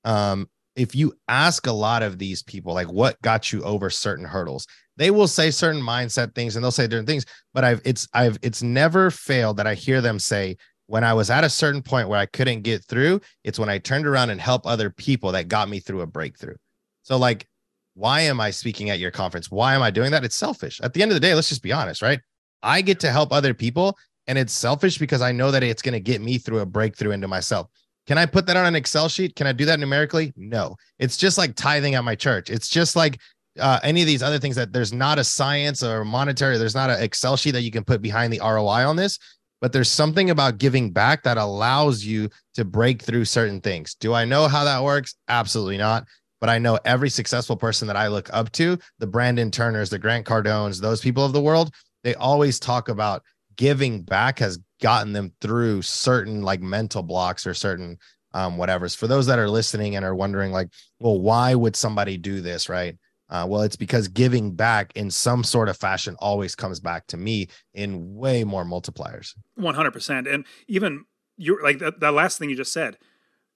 Um, 0.04 0.48
if 0.74 0.94
you 0.94 1.14
ask 1.28 1.66
a 1.66 1.72
lot 1.72 2.02
of 2.02 2.18
these 2.18 2.42
people, 2.42 2.74
like 2.74 2.90
what 2.90 3.20
got 3.22 3.52
you 3.52 3.62
over 3.62 3.90
certain 3.90 4.24
hurdles, 4.24 4.66
they 4.96 5.10
will 5.10 5.28
say 5.28 5.50
certain 5.50 5.81
mindset 5.81 6.34
things 6.34 6.56
and 6.56 6.64
they'll 6.64 6.70
say 6.70 6.87
different 6.87 7.08
things 7.08 7.25
but 7.54 7.64
i've 7.64 7.81
it's 7.84 8.08
i've 8.14 8.38
it's 8.43 8.62
never 8.62 9.10
failed 9.10 9.56
that 9.56 9.66
i 9.66 9.75
hear 9.75 10.00
them 10.00 10.19
say 10.19 10.56
when 10.87 11.04
i 11.04 11.12
was 11.12 11.31
at 11.31 11.44
a 11.44 11.50
certain 11.50 11.82
point 11.82 12.08
where 12.08 12.19
i 12.19 12.26
couldn't 12.26 12.62
get 12.62 12.84
through 12.84 13.20
it's 13.44 13.58
when 13.58 13.69
i 13.69 13.78
turned 13.78 14.06
around 14.06 14.31
and 14.31 14.40
helped 14.40 14.66
other 14.66 14.90
people 14.90 15.32
that 15.32 15.48
got 15.48 15.69
me 15.69 15.81
through 15.81 16.00
a 16.00 16.06
breakthrough 16.06 16.56
so 17.02 17.16
like 17.16 17.46
why 17.94 18.20
am 18.20 18.40
i 18.40 18.50
speaking 18.50 18.90
at 18.90 18.98
your 18.98 19.10
conference 19.10 19.50
why 19.50 19.75
am 19.75 19.82
i 19.82 19.90
doing 19.90 20.10
that 20.10 20.25
it's 20.25 20.37
selfish 20.37 20.81
at 20.82 20.93
the 20.93 21.02
end 21.02 21.10
of 21.10 21.14
the 21.16 21.20
day 21.20 21.34
let's 21.34 21.49
just 21.49 21.62
be 21.62 21.72
honest 21.72 22.02
right 22.02 22.20
i 22.62 22.81
get 22.81 23.00
to 23.00 23.10
help 23.10 23.32
other 23.32 23.54
people 23.54 23.96
and 24.26 24.38
it's 24.38 24.52
selfish 24.52 24.99
because 24.99 25.22
i 25.22 25.32
know 25.32 25.50
that 25.50 25.62
it's 25.62 25.82
going 25.82 25.92
to 25.92 26.00
get 26.00 26.20
me 26.20 26.38
through 26.38 26.60
a 26.60 26.66
breakthrough 26.66 27.12
into 27.12 27.28
myself 27.28 27.69
can 28.06 28.19
I 28.19 28.26
put 28.26 28.46
that 28.46 28.56
on 28.56 28.66
an 28.66 28.76
Excel 28.76 29.08
sheet? 29.08 29.34
Can 29.34 29.46
I 29.46 29.52
do 29.52 29.64
that 29.64 29.81
numerically? 29.81 30.32
No. 30.37 30.76
It's 30.99 31.16
just 31.16 31.38
like 31.38 31.56
tithing 31.56 31.96
at 31.96 32.04
my 32.04 32.14
church. 32.14 32.50
It's 32.50 32.69
just 32.69 32.94
like 32.94 33.19
uh, 33.58 33.80
any 33.82 34.00
of 34.02 34.06
these 34.06 34.22
other 34.22 34.38
things 34.38 34.56
that 34.56 34.72
there's 34.72 34.92
not 34.92 35.18
a 35.18 35.24
science 35.24 35.82
or 35.82 36.04
monetary, 36.04 36.58
there's 36.58 36.74
not 36.74 36.90
an 36.90 37.02
Excel 37.02 37.36
sheet 37.36 37.52
that 37.52 37.62
you 37.62 37.70
can 37.70 37.84
put 37.84 38.02
behind 38.02 38.32
the 38.32 38.40
ROI 38.40 38.86
on 38.86 38.96
this, 38.96 39.18
but 39.60 39.72
there's 39.72 39.90
something 39.90 40.30
about 40.30 40.58
giving 40.58 40.90
back 40.90 41.22
that 41.22 41.38
allows 41.38 42.04
you 42.04 42.28
to 42.54 42.64
break 42.64 43.02
through 43.02 43.24
certain 43.24 43.60
things. 43.60 43.94
Do 43.94 44.14
I 44.14 44.24
know 44.24 44.48
how 44.48 44.64
that 44.64 44.82
works? 44.82 45.14
Absolutely 45.28 45.78
not. 45.78 46.06
But 46.40 46.50
I 46.50 46.58
know 46.58 46.78
every 46.84 47.08
successful 47.08 47.56
person 47.56 47.88
that 47.88 47.96
I 47.96 48.08
look 48.08 48.28
up 48.32 48.52
to, 48.52 48.78
the 48.98 49.06
Brandon 49.06 49.50
Turners, 49.50 49.88
the 49.88 49.98
Grant 49.98 50.26
Cardones, 50.26 50.80
those 50.80 51.00
people 51.00 51.24
of 51.24 51.32
the 51.32 51.40
world, 51.40 51.74
they 52.04 52.14
always 52.14 52.60
talk 52.60 52.88
about 52.90 53.22
giving 53.56 54.02
back 54.02 54.38
has 54.38 54.58
gotten 54.80 55.12
them 55.12 55.32
through 55.40 55.82
certain 55.82 56.42
like 56.42 56.60
mental 56.60 57.02
blocks 57.02 57.46
or 57.46 57.54
certain 57.54 57.98
um 58.34 58.56
whatever's 58.56 58.94
for 58.94 59.06
those 59.06 59.26
that 59.26 59.38
are 59.38 59.48
listening 59.48 59.96
and 59.96 60.04
are 60.04 60.14
wondering 60.14 60.52
like 60.52 60.68
well 61.00 61.18
why 61.18 61.54
would 61.54 61.75
somebody 61.75 62.16
do 62.16 62.40
this 62.40 62.68
right 62.68 62.96
uh, 63.28 63.47
well, 63.49 63.62
it's 63.62 63.76
because 63.76 64.09
giving 64.09 64.52
back 64.52 64.92
in 64.95 65.11
some 65.11 65.42
sort 65.42 65.68
of 65.68 65.76
fashion 65.76 66.16
always 66.18 66.54
comes 66.54 66.80
back 66.80 67.06
to 67.09 67.16
me 67.16 67.49
in 67.75 68.14
way 68.14 68.45
more 68.45 68.64
multipliers. 68.64 69.35
100%. 69.59 70.33
And 70.33 70.45
even 70.68 71.04
you're 71.37 71.62
like 71.62 71.78
that, 71.80 72.00
that 72.00 72.14
last 72.14 72.38
thing 72.38 72.50
you 72.50 72.56
just 72.56 72.73
said 72.73 72.99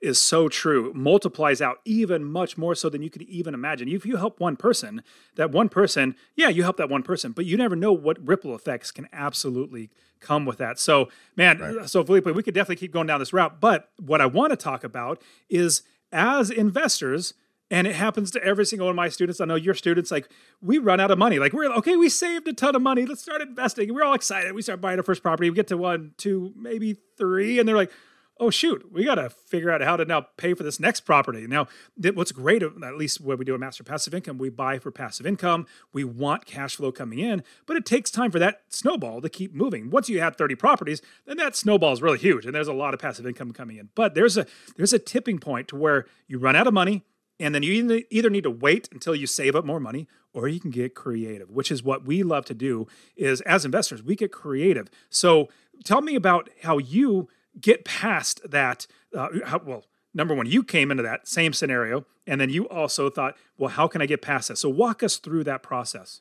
is 0.00 0.20
so 0.20 0.48
true, 0.48 0.92
multiplies 0.94 1.60
out 1.60 1.78
even 1.84 2.24
much 2.24 2.56
more 2.56 2.74
so 2.74 2.88
than 2.88 3.02
you 3.02 3.10
could 3.10 3.22
even 3.22 3.52
imagine. 3.52 3.86
If 3.88 4.06
you 4.06 4.16
help 4.16 4.40
one 4.40 4.56
person, 4.56 5.02
that 5.36 5.50
one 5.50 5.68
person, 5.68 6.16
yeah, 6.34 6.48
you 6.48 6.62
help 6.62 6.78
that 6.78 6.88
one 6.88 7.02
person, 7.02 7.32
but 7.32 7.44
you 7.44 7.56
never 7.56 7.76
know 7.76 7.92
what 7.92 8.26
ripple 8.26 8.54
effects 8.54 8.90
can 8.90 9.08
absolutely 9.12 9.90
come 10.18 10.46
with 10.46 10.56
that. 10.58 10.78
So, 10.78 11.10
man, 11.36 11.58
right. 11.58 11.88
so 11.88 12.02
Felipe, 12.02 12.26
we 12.26 12.42
could 12.42 12.54
definitely 12.54 12.76
keep 12.76 12.92
going 12.92 13.06
down 13.06 13.20
this 13.20 13.32
route. 13.32 13.60
But 13.60 13.90
what 13.98 14.22
I 14.22 14.26
want 14.26 14.52
to 14.52 14.56
talk 14.56 14.84
about 14.84 15.20
is 15.50 15.82
as 16.12 16.50
investors, 16.50 17.34
and 17.70 17.86
it 17.86 17.94
happens 17.94 18.30
to 18.32 18.44
every 18.44 18.66
single 18.66 18.86
one 18.86 18.92
of 18.92 18.96
my 18.96 19.08
students. 19.08 19.40
I 19.40 19.44
know 19.44 19.54
your 19.54 19.74
students, 19.74 20.10
like, 20.10 20.28
we 20.60 20.78
run 20.78 21.00
out 21.00 21.10
of 21.10 21.18
money. 21.18 21.38
Like, 21.38 21.52
we're 21.52 21.72
okay, 21.74 21.96
we 21.96 22.08
saved 22.08 22.48
a 22.48 22.52
ton 22.52 22.74
of 22.74 22.82
money. 22.82 23.06
Let's 23.06 23.22
start 23.22 23.40
investing. 23.40 23.92
we're 23.94 24.04
all 24.04 24.14
excited. 24.14 24.52
We 24.54 24.62
start 24.62 24.80
buying 24.80 24.98
our 24.98 25.04
first 25.04 25.22
property. 25.22 25.48
We 25.50 25.56
get 25.56 25.68
to 25.68 25.76
one, 25.76 26.12
two, 26.16 26.52
maybe 26.56 26.96
three. 27.16 27.58
And 27.58 27.68
they're 27.68 27.76
like, 27.76 27.92
oh, 28.40 28.50
shoot, 28.50 28.90
we 28.90 29.04
got 29.04 29.16
to 29.16 29.28
figure 29.28 29.70
out 29.70 29.82
how 29.82 29.96
to 29.96 30.04
now 30.04 30.26
pay 30.38 30.54
for 30.54 30.62
this 30.62 30.80
next 30.80 31.02
property. 31.02 31.46
Now, 31.46 31.68
what's 32.14 32.32
great, 32.32 32.62
uh, 32.62 32.70
at 32.82 32.96
least 32.96 33.20
what 33.20 33.38
we 33.38 33.44
do 33.44 33.52
at 33.54 33.60
Master 33.60 33.84
Passive 33.84 34.14
Income, 34.14 34.38
we 34.38 34.48
buy 34.48 34.78
for 34.78 34.90
passive 34.90 35.26
income. 35.26 35.66
We 35.92 36.04
want 36.04 36.46
cash 36.46 36.76
flow 36.76 36.90
coming 36.90 37.18
in, 37.18 37.44
but 37.66 37.76
it 37.76 37.84
takes 37.84 38.10
time 38.10 38.30
for 38.30 38.38
that 38.38 38.62
snowball 38.70 39.20
to 39.20 39.28
keep 39.28 39.54
moving. 39.54 39.90
Once 39.90 40.08
you 40.08 40.20
have 40.20 40.36
30 40.36 40.54
properties, 40.54 41.02
then 41.26 41.36
that 41.36 41.54
snowball 41.54 41.92
is 41.92 42.00
really 42.00 42.18
huge 42.18 42.46
and 42.46 42.54
there's 42.54 42.66
a 42.66 42.72
lot 42.72 42.94
of 42.94 43.00
passive 43.00 43.26
income 43.26 43.52
coming 43.52 43.76
in. 43.76 43.90
But 43.94 44.14
there's 44.14 44.38
a 44.38 44.46
there's 44.76 44.94
a 44.94 44.98
tipping 44.98 45.38
point 45.38 45.68
to 45.68 45.76
where 45.76 46.06
you 46.26 46.38
run 46.38 46.56
out 46.56 46.66
of 46.66 46.72
money 46.72 47.04
and 47.40 47.54
then 47.54 47.62
you 47.62 48.04
either 48.10 48.30
need 48.30 48.44
to 48.44 48.50
wait 48.50 48.88
until 48.92 49.14
you 49.14 49.26
save 49.26 49.56
up 49.56 49.64
more 49.64 49.80
money 49.80 50.06
or 50.32 50.46
you 50.46 50.60
can 50.60 50.70
get 50.70 50.94
creative, 50.94 51.50
which 51.50 51.72
is 51.72 51.82
what 51.82 52.04
we 52.04 52.22
love 52.22 52.44
to 52.44 52.54
do 52.54 52.86
is 53.16 53.40
as 53.40 53.64
investors, 53.64 54.02
we 54.02 54.14
get 54.14 54.30
creative. 54.30 54.88
So 55.08 55.48
tell 55.82 56.02
me 56.02 56.14
about 56.14 56.50
how 56.62 56.78
you 56.78 57.28
get 57.58 57.84
past 57.84 58.40
that. 58.48 58.86
Uh, 59.16 59.28
how, 59.46 59.60
well, 59.64 59.86
number 60.14 60.34
one, 60.34 60.46
you 60.46 60.62
came 60.62 60.90
into 60.90 61.02
that 61.02 61.26
same 61.26 61.52
scenario, 61.52 62.04
and 62.26 62.40
then 62.40 62.50
you 62.50 62.68
also 62.68 63.08
thought, 63.08 63.36
well, 63.56 63.70
how 63.70 63.88
can 63.88 64.02
I 64.02 64.06
get 64.06 64.22
past 64.22 64.48
that? 64.48 64.58
So 64.58 64.68
walk 64.68 65.02
us 65.02 65.16
through 65.16 65.44
that 65.44 65.62
process. 65.62 66.20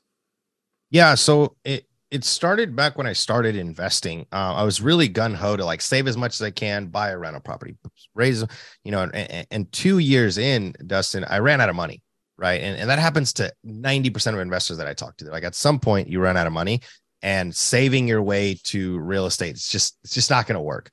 Yeah. 0.90 1.16
So 1.16 1.56
it, 1.66 1.86
it 2.12 2.24
started 2.24 2.76
back 2.76 2.98
when 2.98 3.06
I 3.06 3.14
started 3.14 3.56
investing. 3.56 4.26
Uh, 4.32 4.56
I 4.56 4.64
was 4.64 4.82
really 4.82 5.08
gun 5.08 5.34
ho 5.34 5.56
to 5.56 5.64
like 5.64 5.82
save 5.82 6.08
as 6.08 6.18
much 6.18 6.34
as 6.34 6.42
I 6.42 6.52
can, 6.52 6.88
buy 6.88 7.10
a 7.10 7.18
rental 7.18 7.42
property, 7.42 7.78
raise, 8.16 8.44
you 8.84 8.92
know, 8.92 9.10
and, 9.14 9.48
and 9.52 9.72
two 9.72 10.00
years 10.00 10.38
in, 10.38 10.74
Dustin, 10.86 11.24
I 11.26 11.40
ran 11.40 11.62
out 11.62 11.70
of 11.70 11.76
money. 11.76 12.02
Right. 12.38 12.62
And, 12.62 12.80
and 12.80 12.90
that 12.90 13.00
happens 13.00 13.34
to 13.34 13.52
90% 13.66 14.34
of 14.34 14.40
investors 14.40 14.78
that 14.78 14.88
I 14.88 14.94
talk 14.94 15.18
to. 15.18 15.26
Like 15.26 15.44
at 15.44 15.56
some 15.56 15.78
point 15.78 16.08
you 16.08 16.22
run 16.22 16.38
out 16.38 16.48
of 16.48 16.54
money 16.54 16.82
and 17.22 17.54
saving 17.54 18.08
your 18.08 18.22
way 18.22 18.58
to 18.64 18.98
real 19.00 19.26
estate. 19.26 19.52
It's 19.52 19.70
just, 19.70 19.98
it's 20.06 20.14
just 20.14 20.30
not 20.30 20.48
going 20.48 20.56
to 20.56 20.62
work. 20.62 20.90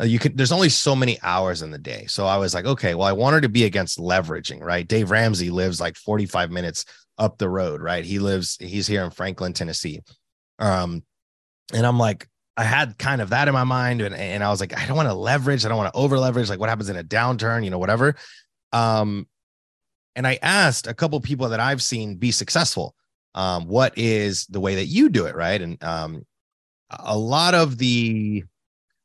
Uh, 0.00 0.04
you 0.04 0.20
could, 0.20 0.36
there's 0.36 0.52
only 0.52 0.68
so 0.68 0.94
many 0.94 1.18
hours 1.20 1.62
in 1.62 1.72
the 1.72 1.78
day. 1.78 2.06
So 2.06 2.26
I 2.26 2.36
was 2.36 2.54
like, 2.54 2.64
okay, 2.64 2.94
well, 2.94 3.08
I 3.08 3.12
wanted 3.12 3.40
to 3.42 3.48
be 3.48 3.64
against 3.64 3.98
leveraging, 3.98 4.62
right? 4.62 4.86
Dave 4.86 5.10
Ramsey 5.10 5.50
lives 5.50 5.80
like 5.80 5.96
45 5.96 6.52
minutes 6.52 6.84
up 7.18 7.38
the 7.38 7.48
road, 7.48 7.82
right? 7.82 8.04
He 8.04 8.20
lives, 8.20 8.56
he's 8.60 8.86
here 8.86 9.02
in 9.02 9.10
Franklin, 9.10 9.52
Tennessee. 9.52 10.00
Um, 10.58 11.02
and 11.72 11.86
I'm 11.86 11.98
like, 11.98 12.28
I 12.56 12.64
had 12.64 12.98
kind 12.98 13.20
of 13.20 13.30
that 13.30 13.48
in 13.48 13.54
my 13.54 13.64
mind, 13.64 14.00
and, 14.00 14.14
and 14.14 14.44
I 14.44 14.50
was 14.50 14.60
like, 14.60 14.78
I 14.78 14.86
don't 14.86 14.96
want 14.96 15.08
to 15.08 15.14
leverage, 15.14 15.64
I 15.64 15.68
don't 15.68 15.78
want 15.78 15.92
to 15.92 15.98
over 15.98 16.18
leverage. 16.18 16.48
Like, 16.48 16.60
what 16.60 16.68
happens 16.68 16.88
in 16.88 16.96
a 16.96 17.02
downturn, 17.02 17.64
you 17.64 17.70
know, 17.70 17.78
whatever. 17.78 18.14
Um, 18.72 19.26
and 20.14 20.26
I 20.26 20.38
asked 20.42 20.86
a 20.86 20.94
couple 20.94 21.20
people 21.20 21.48
that 21.48 21.60
I've 21.60 21.82
seen 21.82 22.16
be 22.16 22.30
successful, 22.30 22.94
um, 23.34 23.66
what 23.66 23.96
is 23.98 24.46
the 24.46 24.60
way 24.60 24.76
that 24.76 24.86
you 24.86 25.08
do 25.08 25.26
it, 25.26 25.34
right? 25.34 25.60
And 25.60 25.82
um, 25.82 26.24
a 26.90 27.18
lot 27.18 27.54
of 27.54 27.78
the, 27.78 28.44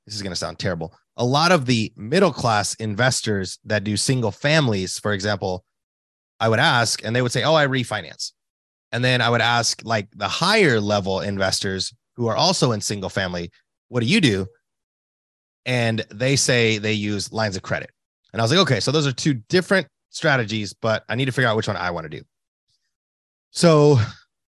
this 0.05 0.15
is 0.15 0.21
going 0.21 0.31
to 0.31 0.35
sound 0.35 0.59
terrible, 0.59 0.93
a 1.17 1.25
lot 1.25 1.51
of 1.51 1.65
the 1.65 1.91
middle 1.95 2.31
class 2.31 2.75
investors 2.75 3.57
that 3.65 3.83
do 3.83 3.97
single 3.97 4.31
families, 4.31 4.99
for 4.99 5.11
example, 5.11 5.65
I 6.39 6.47
would 6.47 6.59
ask, 6.59 7.03
and 7.03 7.15
they 7.15 7.21
would 7.21 7.31
say, 7.31 7.43
"Oh, 7.43 7.55
I 7.55 7.67
refinance." 7.67 8.31
And 8.91 9.03
then 9.03 9.21
I 9.21 9.29
would 9.29 9.41
ask 9.41 9.81
like 9.83 10.07
the 10.15 10.27
higher 10.27 10.79
level 10.79 11.21
investors 11.21 11.93
who 12.15 12.27
are 12.27 12.35
also 12.35 12.71
in 12.71 12.81
single 12.81 13.09
family, 13.09 13.51
what 13.87 14.01
do 14.01 14.05
you 14.07 14.19
do? 14.19 14.47
And 15.65 16.05
they 16.11 16.35
say 16.35 16.77
they 16.77 16.93
use 16.93 17.31
lines 17.31 17.55
of 17.55 17.61
credit. 17.61 17.91
And 18.33 18.41
I 18.41 18.43
was 18.43 18.51
like, 18.51 18.61
okay, 18.61 18.79
so 18.79 18.91
those 18.91 19.07
are 19.07 19.11
two 19.11 19.33
different 19.33 19.87
strategies, 20.09 20.73
but 20.73 21.03
I 21.09 21.15
need 21.15 21.25
to 21.25 21.31
figure 21.31 21.47
out 21.47 21.55
which 21.55 21.67
one 21.67 21.77
I 21.77 21.91
want 21.91 22.05
to 22.05 22.17
do. 22.17 22.23
So 23.51 23.99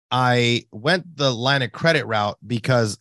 I 0.09 0.63
went 0.71 1.15
the 1.15 1.33
line 1.33 1.61
of 1.61 1.71
credit 1.71 2.05
route 2.05 2.37
because 2.45 2.97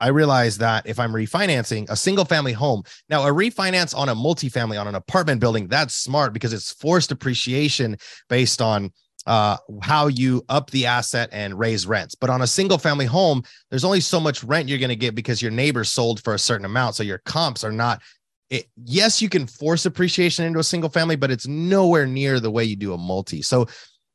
I 0.00 0.08
realized 0.08 0.60
that 0.60 0.86
if 0.86 0.98
I'm 0.98 1.12
refinancing 1.12 1.88
a 1.90 1.96
single 1.96 2.24
family 2.24 2.52
home, 2.52 2.82
now 3.08 3.22
a 3.26 3.30
refinance 3.30 3.96
on 3.96 4.08
a 4.08 4.14
multifamily 4.14 4.80
on 4.80 4.88
an 4.88 4.94
apartment 4.94 5.40
building, 5.40 5.68
that's 5.68 5.94
smart 5.94 6.32
because 6.32 6.52
it's 6.52 6.72
forced 6.72 7.12
appreciation 7.12 7.96
based 8.28 8.62
on 8.62 8.90
uh, 9.30 9.56
how 9.80 10.08
you 10.08 10.44
up 10.48 10.68
the 10.72 10.86
asset 10.86 11.28
and 11.30 11.56
raise 11.56 11.86
rents. 11.86 12.16
But 12.16 12.30
on 12.30 12.42
a 12.42 12.48
single 12.48 12.78
family 12.78 13.06
home, 13.06 13.44
there's 13.70 13.84
only 13.84 14.00
so 14.00 14.18
much 14.18 14.42
rent 14.42 14.68
you're 14.68 14.80
going 14.80 14.88
to 14.88 14.96
get 14.96 15.14
because 15.14 15.40
your 15.40 15.52
neighbor 15.52 15.84
sold 15.84 16.20
for 16.24 16.34
a 16.34 16.38
certain 16.38 16.64
amount. 16.64 16.96
So 16.96 17.04
your 17.04 17.18
comps 17.18 17.62
are 17.62 17.70
not. 17.70 18.02
It, 18.50 18.66
yes, 18.84 19.22
you 19.22 19.28
can 19.28 19.46
force 19.46 19.86
appreciation 19.86 20.46
into 20.46 20.58
a 20.58 20.64
single 20.64 20.90
family, 20.90 21.14
but 21.14 21.30
it's 21.30 21.46
nowhere 21.46 22.08
near 22.08 22.40
the 22.40 22.50
way 22.50 22.64
you 22.64 22.74
do 22.74 22.92
a 22.92 22.98
multi. 22.98 23.40
So 23.40 23.68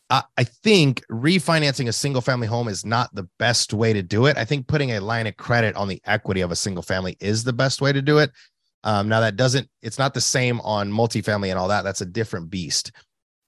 I, 0.09 0.23
I 0.37 0.43
think 0.43 1.01
refinancing 1.09 1.87
a 1.87 1.93
single 1.93 2.21
family 2.21 2.47
home 2.47 2.67
is 2.67 2.85
not 2.85 3.15
the 3.15 3.29
best 3.39 3.73
way 3.73 3.93
to 3.93 4.03
do 4.03 4.25
it. 4.25 4.35
I 4.35 4.43
think 4.43 4.67
putting 4.67 4.91
a 4.91 4.99
line 4.99 5.27
of 5.27 5.37
credit 5.37 5.77
on 5.77 5.87
the 5.87 6.01
equity 6.03 6.41
of 6.41 6.51
a 6.51 6.57
single 6.57 6.83
family 6.83 7.15
is 7.21 7.45
the 7.45 7.53
best 7.53 7.79
way 7.79 7.93
to 7.93 8.01
do 8.01 8.17
it. 8.17 8.31
Um, 8.83 9.07
now 9.07 9.21
that 9.21 9.37
doesn't, 9.37 9.69
it's 9.81 9.97
not 9.97 10.13
the 10.13 10.19
same 10.19 10.59
on 10.59 10.91
multifamily 10.91 11.51
and 11.51 11.57
all 11.57 11.69
that. 11.69 11.83
That's 11.83 12.01
a 12.01 12.05
different 12.05 12.49
beast. 12.49 12.91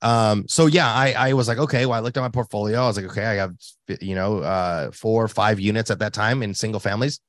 Um, 0.01 0.45
so 0.47 0.67
yeah, 0.67 0.91
I, 0.91 1.13
I 1.13 1.33
was 1.33 1.47
like, 1.47 1.57
okay, 1.57 1.85
well, 1.85 1.97
I 1.97 2.01
looked 2.01 2.17
at 2.17 2.21
my 2.21 2.29
portfolio. 2.29 2.81
I 2.81 2.87
was 2.87 2.97
like, 2.97 3.07
okay, 3.07 3.25
I 3.25 3.33
have, 3.35 3.53
you 3.99 4.15
know, 4.15 4.39
uh, 4.39 4.91
four 4.91 5.23
or 5.23 5.27
five 5.27 5.59
units 5.59 5.89
at 5.89 5.99
that 5.99 6.13
time 6.13 6.43
in 6.43 6.53
single 6.53 6.79
families, 6.79 7.19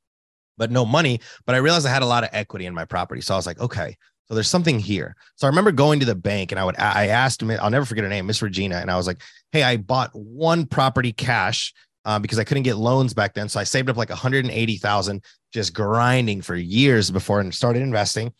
but 0.56 0.70
no 0.70 0.84
money. 0.84 1.20
But 1.46 1.54
I 1.54 1.58
realized 1.58 1.86
I 1.86 1.90
had 1.90 2.02
a 2.02 2.06
lot 2.06 2.24
of 2.24 2.30
equity 2.32 2.66
in 2.66 2.74
my 2.74 2.84
property. 2.84 3.20
So 3.20 3.34
I 3.34 3.38
was 3.38 3.46
like, 3.46 3.60
okay, 3.60 3.96
so 4.28 4.34
there's 4.34 4.48
something 4.48 4.78
here. 4.78 5.16
So 5.36 5.46
I 5.46 5.50
remember 5.50 5.72
going 5.72 6.00
to 6.00 6.06
the 6.06 6.14
bank 6.14 6.52
and 6.52 6.58
I 6.58 6.64
would, 6.64 6.78
I 6.78 7.06
asked 7.06 7.40
him, 7.40 7.50
I'll 7.50 7.70
never 7.70 7.86
forget 7.86 8.04
her 8.04 8.10
name, 8.10 8.26
Miss 8.26 8.42
Regina. 8.42 8.76
And 8.76 8.90
I 8.90 8.96
was 8.96 9.06
like, 9.06 9.22
hey, 9.52 9.62
I 9.62 9.78
bought 9.78 10.10
one 10.12 10.66
property 10.66 11.12
cash 11.12 11.72
uh, 12.04 12.18
because 12.18 12.38
I 12.38 12.44
couldn't 12.44 12.64
get 12.64 12.76
loans 12.76 13.14
back 13.14 13.32
then. 13.32 13.48
So 13.48 13.58
I 13.58 13.64
saved 13.64 13.88
up 13.88 13.96
like 13.96 14.10
180,000 14.10 15.24
just 15.52 15.72
grinding 15.72 16.42
for 16.42 16.54
years 16.54 17.10
before 17.10 17.40
and 17.40 17.54
started 17.54 17.82
investing. 17.82 18.32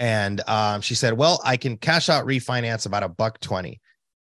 And 0.00 0.40
um, 0.48 0.80
she 0.80 0.94
said, 0.94 1.12
Well, 1.12 1.40
I 1.44 1.58
can 1.58 1.76
cash 1.76 2.08
out 2.08 2.26
refinance 2.26 2.86
about 2.86 3.02
a 3.02 3.08
buck 3.08 3.38
20. 3.40 3.78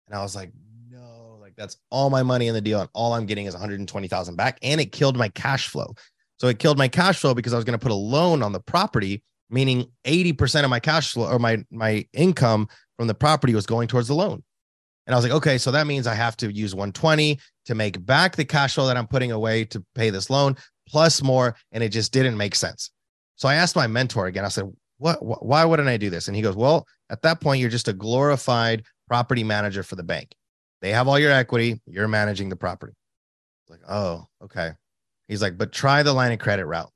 And 0.08 0.16
I 0.16 0.20
was 0.20 0.34
like, 0.34 0.50
No, 0.90 1.38
like 1.40 1.54
that's 1.56 1.76
all 1.90 2.10
my 2.10 2.24
money 2.24 2.48
in 2.48 2.54
the 2.54 2.60
deal. 2.60 2.80
And 2.80 2.90
all 2.92 3.14
I'm 3.14 3.26
getting 3.26 3.46
is 3.46 3.54
120,000 3.54 4.36
back. 4.36 4.58
And 4.60 4.80
it 4.80 4.90
killed 4.90 5.16
my 5.16 5.28
cash 5.30 5.68
flow. 5.68 5.94
So 6.40 6.48
it 6.48 6.58
killed 6.58 6.78
my 6.78 6.88
cash 6.88 7.20
flow 7.20 7.32
because 7.32 7.54
I 7.54 7.56
was 7.56 7.64
going 7.64 7.78
to 7.78 7.82
put 7.82 7.92
a 7.92 7.94
loan 7.94 8.42
on 8.42 8.52
the 8.52 8.60
property, 8.60 9.22
meaning 9.50 9.88
80% 10.04 10.64
of 10.64 10.70
my 10.70 10.80
cash 10.80 11.12
flow 11.12 11.30
or 11.30 11.38
my, 11.38 11.64
my 11.70 12.04
income 12.12 12.68
from 12.96 13.06
the 13.06 13.14
property 13.14 13.54
was 13.54 13.66
going 13.66 13.86
towards 13.86 14.08
the 14.08 14.14
loan. 14.14 14.42
And 15.06 15.14
I 15.14 15.16
was 15.16 15.24
like, 15.24 15.32
okay, 15.34 15.58
so 15.58 15.70
that 15.70 15.86
means 15.86 16.06
I 16.06 16.14
have 16.14 16.36
to 16.38 16.52
use 16.52 16.74
120 16.74 17.38
to 17.66 17.74
make 17.74 18.04
back 18.04 18.34
the 18.34 18.44
cash 18.44 18.74
flow 18.74 18.88
that 18.88 18.96
I'm 18.96 19.06
putting 19.06 19.30
away 19.32 19.64
to 19.66 19.82
pay 19.94 20.10
this 20.10 20.28
loan 20.28 20.56
plus 20.88 21.22
more. 21.22 21.54
And 21.70 21.84
it 21.84 21.90
just 21.90 22.12
didn't 22.12 22.36
make 22.36 22.56
sense. 22.56 22.90
So 23.36 23.48
I 23.48 23.54
asked 23.54 23.76
my 23.76 23.86
mentor 23.86 24.26
again, 24.26 24.44
I 24.44 24.48
said, 24.48 24.70
what, 24.98 25.24
what 25.24 25.44
why 25.44 25.64
wouldn't 25.64 25.88
I 25.88 25.96
do 25.96 26.10
this? 26.10 26.28
And 26.28 26.36
he 26.36 26.42
goes, 26.42 26.56
well, 26.56 26.86
at 27.10 27.22
that 27.22 27.40
point, 27.40 27.60
you're 27.60 27.70
just 27.70 27.88
a 27.88 27.92
glorified 27.92 28.84
property 29.08 29.44
manager 29.44 29.82
for 29.82 29.96
the 29.96 30.02
bank. 30.02 30.34
They 30.80 30.90
have 30.90 31.08
all 31.08 31.18
your 31.18 31.32
equity, 31.32 31.80
you're 31.86 32.08
managing 32.08 32.48
the 32.48 32.56
property. 32.56 32.92
Like, 33.68 33.80
oh, 33.88 34.26
okay. 34.44 34.72
He's 35.26 35.42
like, 35.42 35.58
but 35.58 35.72
try 35.72 36.02
the 36.02 36.12
line 36.12 36.32
of 36.32 36.38
credit 36.38 36.66
route. 36.66 36.90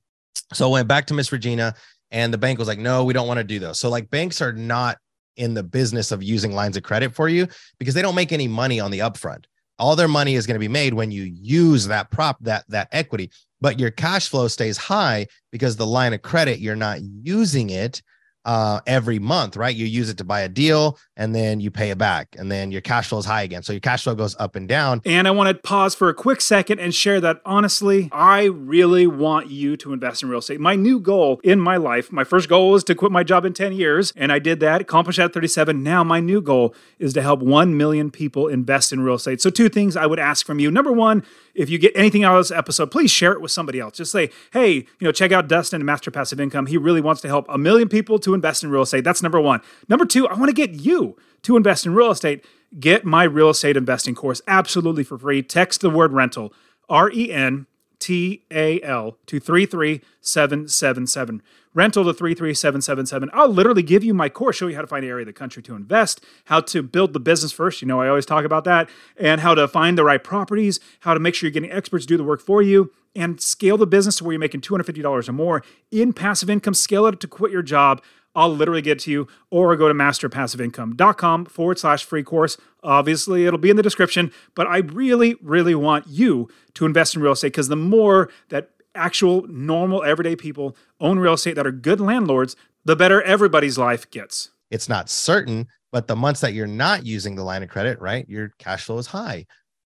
So 0.53 0.69
I 0.69 0.73
went 0.73 0.89
back 0.89 1.07
to 1.07 1.15
Miss 1.15 1.33
Regina, 1.33 1.75
and 2.11 2.33
the 2.33 2.39
bank 2.39 2.59
was 2.59 2.69
like, 2.69 2.79
no, 2.79 3.05
we 3.05 3.13
don't 3.13 3.27
want 3.27 3.39
to 3.39 3.45
do 3.45 3.59
those. 3.59 3.81
So, 3.81 3.89
like, 3.89 4.11
banks 4.11 4.41
are 4.41 4.53
not 4.53 4.99
in 5.37 5.55
the 5.55 5.63
business 5.63 6.13
of 6.13 6.23
using 6.23 6.53
lines 6.53 6.77
of 6.77 6.83
credit 6.83 7.15
for 7.15 7.29
you 7.29 7.47
because 7.79 7.95
they 7.95 8.03
don't 8.03 8.15
make 8.15 8.33
any 8.33 8.49
money 8.49 8.81
on 8.81 8.91
the 8.91 9.01
upfront. 9.01 9.45
All 9.83 9.97
their 9.97 10.07
money 10.07 10.37
is 10.37 10.47
going 10.47 10.55
to 10.55 10.61
be 10.61 10.69
made 10.69 10.95
when 10.95 11.11
you 11.11 11.25
use 11.25 11.89
that 11.89 12.13
prop, 12.13 12.37
that 12.43 12.65
that 12.69 12.87
equity. 12.93 13.33
But 13.61 13.81
your 13.81 13.91
cash 13.91 14.29
flow 14.29 14.47
stays 14.47 14.77
high 14.77 15.27
because 15.51 15.75
the 15.75 15.87
line 15.87 16.13
of 16.15 16.23
credit 16.23 16.61
you're 16.61 16.77
not 16.77 17.01
using 17.03 17.71
it 17.71 18.01
uh, 18.45 18.81
every 18.87 19.19
month, 19.19 19.57
right? 19.57 19.75
You 19.75 19.87
use 19.87 20.09
it 20.09 20.19
to 20.19 20.25
buy 20.25 20.41
a 20.41 20.49
deal 20.49 20.99
and 21.17 21.35
then 21.35 21.61
you 21.61 21.71
pay 21.71 21.91
it 21.91 21.99
back, 21.99 22.35
and 22.39 22.51
then 22.51 22.73
your 22.73 22.81
cash 22.81 23.09
flow 23.09 23.19
is 23.19 23.27
high 23.27 23.43
again. 23.43 23.63
So 23.63 23.73
your 23.73 23.81
cash 23.81 24.05
flow 24.05 24.15
goes 24.15 24.35
up 24.39 24.57
and 24.57 24.67
down. 24.67 25.03
And 25.05 25.29
I 25.29 25.31
want 25.31 25.49
to 25.49 25.55
pause 25.55 25.95
for 25.95 26.09
a 26.09 26.15
quick 26.15 26.41
second 26.41 26.81
and 26.81 26.95
share 26.95 27.21
that 27.21 27.41
honestly, 27.45 28.09
I 28.13 28.45
really 28.45 29.07
want 29.07 29.51
you 29.51 29.77
to 29.77 29.93
invest 29.93 30.23
in 30.23 30.31
real 30.31 30.39
estate. 30.39 30.59
My 30.59 30.75
new 30.75 30.99
goal 30.99 31.41
in 31.45 31.61
my 31.61 31.77
life, 31.77 32.11
my 32.11 32.25
first 32.25 32.49
goal 32.49 32.71
was 32.71 32.83
to 32.85 32.95
quit 32.95 33.13
my 33.13 33.23
job 33.23 33.45
in 33.45 33.53
10 33.53 33.75
years, 33.75 34.13
and 34.17 34.33
I 34.33 34.39
did 34.39 34.59
that, 34.61 34.81
accomplished 34.81 35.19
that 35.19 35.27
at 35.27 35.35
37. 35.35 35.83
Now 35.83 36.03
my 36.03 36.19
new 36.19 36.41
goal 36.41 36.75
is 36.99 37.13
to 37.13 37.23
help 37.23 37.41
1 37.41 37.77
million 37.77 38.11
people 38.11 38.49
invest 38.49 38.93
in 38.93 39.01
real 39.01 39.17
estate. 39.17 39.41
So, 39.41 39.51
two 39.51 39.69
things 39.69 39.97
I 39.97 40.07
would 40.07 40.19
ask 40.19 40.47
from 40.47 40.59
you. 40.59 40.71
Number 40.71 40.93
one, 40.93 41.23
if 41.55 41.69
you 41.69 41.79
get 41.79 41.93
anything 41.95 42.25
out 42.25 42.37
of 42.37 42.41
this 42.41 42.51
episode, 42.51 42.91
please 42.91 43.11
share 43.11 43.33
it 43.33 43.41
with 43.41 43.51
somebody 43.51 43.81
else. 43.81 43.97
Just 43.97 44.13
say, 44.13 44.31
hey, 44.53 44.75
you 44.75 44.87
know, 45.01 45.13
check 45.13 45.33
out 45.33 45.49
Dustin 45.49 45.81
and 45.81 45.87
Master 45.87 46.11
Passive 46.11 46.41
Income. 46.41 46.67
He 46.67 46.77
really 46.77 47.01
wants 47.01 47.21
to 47.23 47.29
help 47.29 47.47
a 47.49 47.59
million 47.59 47.89
people 47.89 48.19
to 48.21 48.35
invest 48.35 48.63
in 48.63 48.71
real 48.71 48.83
estate. 48.83 49.05
That's 49.05 49.23
number 49.23 49.41
one. 49.41 49.61
Number 49.89 50.05
two, 50.05 50.29
I 50.29 50.35
want 50.35 50.49
to 50.49 50.55
get 50.55 50.71
you 50.71 51.17
to 51.43 51.57
invest 51.57 51.87
in 51.87 51.95
real 51.95 52.11
estate. 52.11 52.45
Get 52.79 53.05
my 53.05 53.25
real 53.25 53.51
estate 53.51 53.77
investing 53.77 54.15
course 54.15 54.41
absolutely 54.47 55.05
for 55.05 55.19
free. 55.19 55.43
Text 55.43 55.83
the 55.83 55.91
word 55.91 56.13
rental, 56.13 56.55
R 56.89 57.11
E 57.11 57.31
N 57.31 57.67
T 58.03 58.43
A 58.51 58.83
L, 58.83 59.17
to 59.27 59.39
33777 59.39 61.43
rental 61.75 62.05
to 62.05 62.13
33777. 62.13 63.31
I'll 63.33 63.49
literally 63.49 63.83
give 63.83 64.05
you 64.05 64.13
my 64.13 64.29
course, 64.29 64.57
show 64.57 64.67
you 64.67 64.75
how 64.75 64.83
to 64.83 64.87
find 64.87 65.05
an 65.05 65.11
area 65.11 65.23
of 65.23 65.27
the 65.27 65.33
country 65.33 65.63
to 65.63 65.75
invest, 65.75 66.23
how 66.47 66.61
to 66.61 66.83
build 66.83 67.13
the 67.13 67.21
business 67.21 67.53
first. 67.53 67.81
You 67.81 67.89
know, 67.89 68.01
I 68.01 68.09
always 68.09 68.27
talk 68.27 68.45
about 68.45 68.65
that, 68.65 68.91
and 69.17 69.41
how 69.41 69.55
to 69.55 69.67
find 69.69 69.97
the 69.97 70.05
right 70.05 70.23
properties, 70.23 70.81
how 71.01 71.15
to 71.15 71.21
make 71.21 71.35
sure 71.35 71.47
you're 71.47 71.53
getting 71.53 71.73
experts 71.73 72.05
do 72.05 72.17
the 72.17 72.25
work 72.25 72.43
for 72.43 72.61
you, 72.61 72.93
and 73.15 73.41
scale 73.41 73.77
the 73.77 73.87
business 73.87 74.17
to 74.17 74.25
where 74.25 74.33
you're 74.33 74.41
making 74.41 74.63
$250 74.63 75.29
or 75.29 75.33
more 75.33 75.63
in 75.91 76.13
passive 76.13 76.51
income, 76.51 76.75
scale 76.75 77.07
it 77.07 77.21
to 77.21 77.29
quit 77.29 77.53
your 77.53 77.63
job. 77.63 78.03
I'll 78.35 78.55
literally 78.55 78.83
get 78.83 78.99
to 79.01 79.11
you, 79.11 79.29
or 79.51 79.77
go 79.77 79.89
to 79.89 79.95
masterpassiveincome.com 79.95 81.47
forward 81.47 81.79
slash 81.79 82.05
free 82.05 82.23
course. 82.23 82.57
Obviously, 82.83 83.47
it'll 83.47 83.59
be 83.59 83.71
in 83.71 83.77
the 83.77 83.83
description, 83.83 84.33
but 84.55 84.67
I 84.67 84.79
really, 84.79 85.37
really 85.43 85.75
want 85.75 86.07
you 86.09 86.49
to 86.75 86.87
invest 86.87 87.15
in 87.15 87.23
real 87.23 87.33
estate 87.33 87.49
because 87.49 87.69
the 87.69 87.77
more 87.77 88.31
that 88.49 88.71
actual, 88.95 89.47
normal, 89.49 90.03
everyday 90.03 90.37
people 90.37 90.77
own 91.01 91.19
real 91.19 91.35
estate 91.35 91.57
that 91.57 91.67
are 91.67 91.73
good 91.73 92.01
landlords, 92.01 92.57
the 92.85 92.97
better 92.97 93.23
everybody's 93.23 93.79
life 93.79 94.11
gets. 94.11 94.51
It's 94.71 94.89
not 94.89 95.11
certain, 95.11 95.69
but 95.91 96.09
the 96.09 96.17
months 96.17 96.41
that 96.41 96.55
you're 96.55 96.67
not 96.67 97.05
using 97.05 97.35
the 97.35 97.45
line 97.45 97.63
of 97.63 97.69
credit, 97.69 98.01
right, 98.01 98.29
your 98.29 98.53
cash 98.59 98.85
flow 98.85 98.99
is 98.99 99.07
high. 99.07 99.47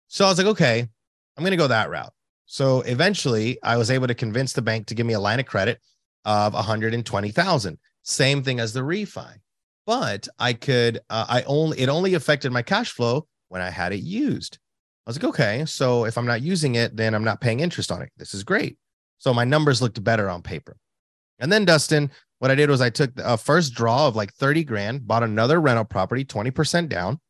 So 0.09 0.25
I 0.25 0.29
was 0.29 0.39
like, 0.39 0.47
okay, 0.49 0.81
I'm 1.37 1.43
going 1.43 1.51
to 1.51 1.57
go 1.57 1.69
that 1.69 1.91
route. 1.91 2.13
So 2.45 2.83
eventually, 2.83 3.59
I 3.63 3.77
was 3.77 3.91
able 3.91 4.07
to 4.07 4.15
convince 4.15 4.53
the 4.53 4.63
bank 4.63 4.87
to 4.87 4.95
give 4.95 5.07
me 5.07 5.15
a 5.15 5.21
line 5.21 5.41
of 5.41 5.47
credit 5.47 5.81
of 6.25 6.55
120,000. 6.55 7.79
Same 8.07 8.45
thing 8.45 8.61
as 8.61 8.73
the 8.73 8.81
refi. 8.81 9.35
But 9.85 10.29
I 10.39 10.53
could, 10.53 11.01
uh, 11.11 11.27
I 11.29 11.43
only, 11.43 11.81
it 11.81 11.89
only 11.89 12.15
affected 12.15 12.53
my 12.53 12.63
cash 12.63 12.93
flow 12.93 13.27
when 13.49 13.61
I 13.61 13.71
had 13.71 13.93
it 13.93 14.01
used. 14.01 14.59
I 15.07 15.11
was 15.11 15.17
like, 15.17 15.29
okay, 15.29 15.65
so 15.67 16.05
if 16.05 16.17
I'm 16.17 16.27
not 16.27 16.41
using 16.41 16.77
it, 16.77 16.97
then 16.97 17.15
I'm 17.15 17.25
not 17.25 17.41
paying 17.41 17.61
interest 17.61 17.91
on 17.93 18.03
it. 18.03 18.11
This 18.17 18.33
is 18.33 18.45
great. 18.45 18.79
So 19.19 19.35
my 19.35 19.45
numbers 19.45 19.83
looked 19.83 20.03
better 20.03 20.31
on 20.31 20.43
paper. 20.43 20.77
And 21.41 21.53
then 21.53 21.65
Dustin, 21.65 22.11
what 22.39 22.51
I 22.51 22.55
did 22.55 22.71
was 22.71 22.81
I 22.81 22.91
took 22.91 23.11
a 23.19 23.37
first 23.37 23.75
draw 23.75 24.07
of 24.07 24.15
like 24.15 24.33
30 24.35 24.65
grand, 24.65 25.07
bought 25.07 25.23
another 25.23 25.61
rental 25.61 25.85
property, 25.85 26.25
20% 26.25 26.89
down. 26.89 27.21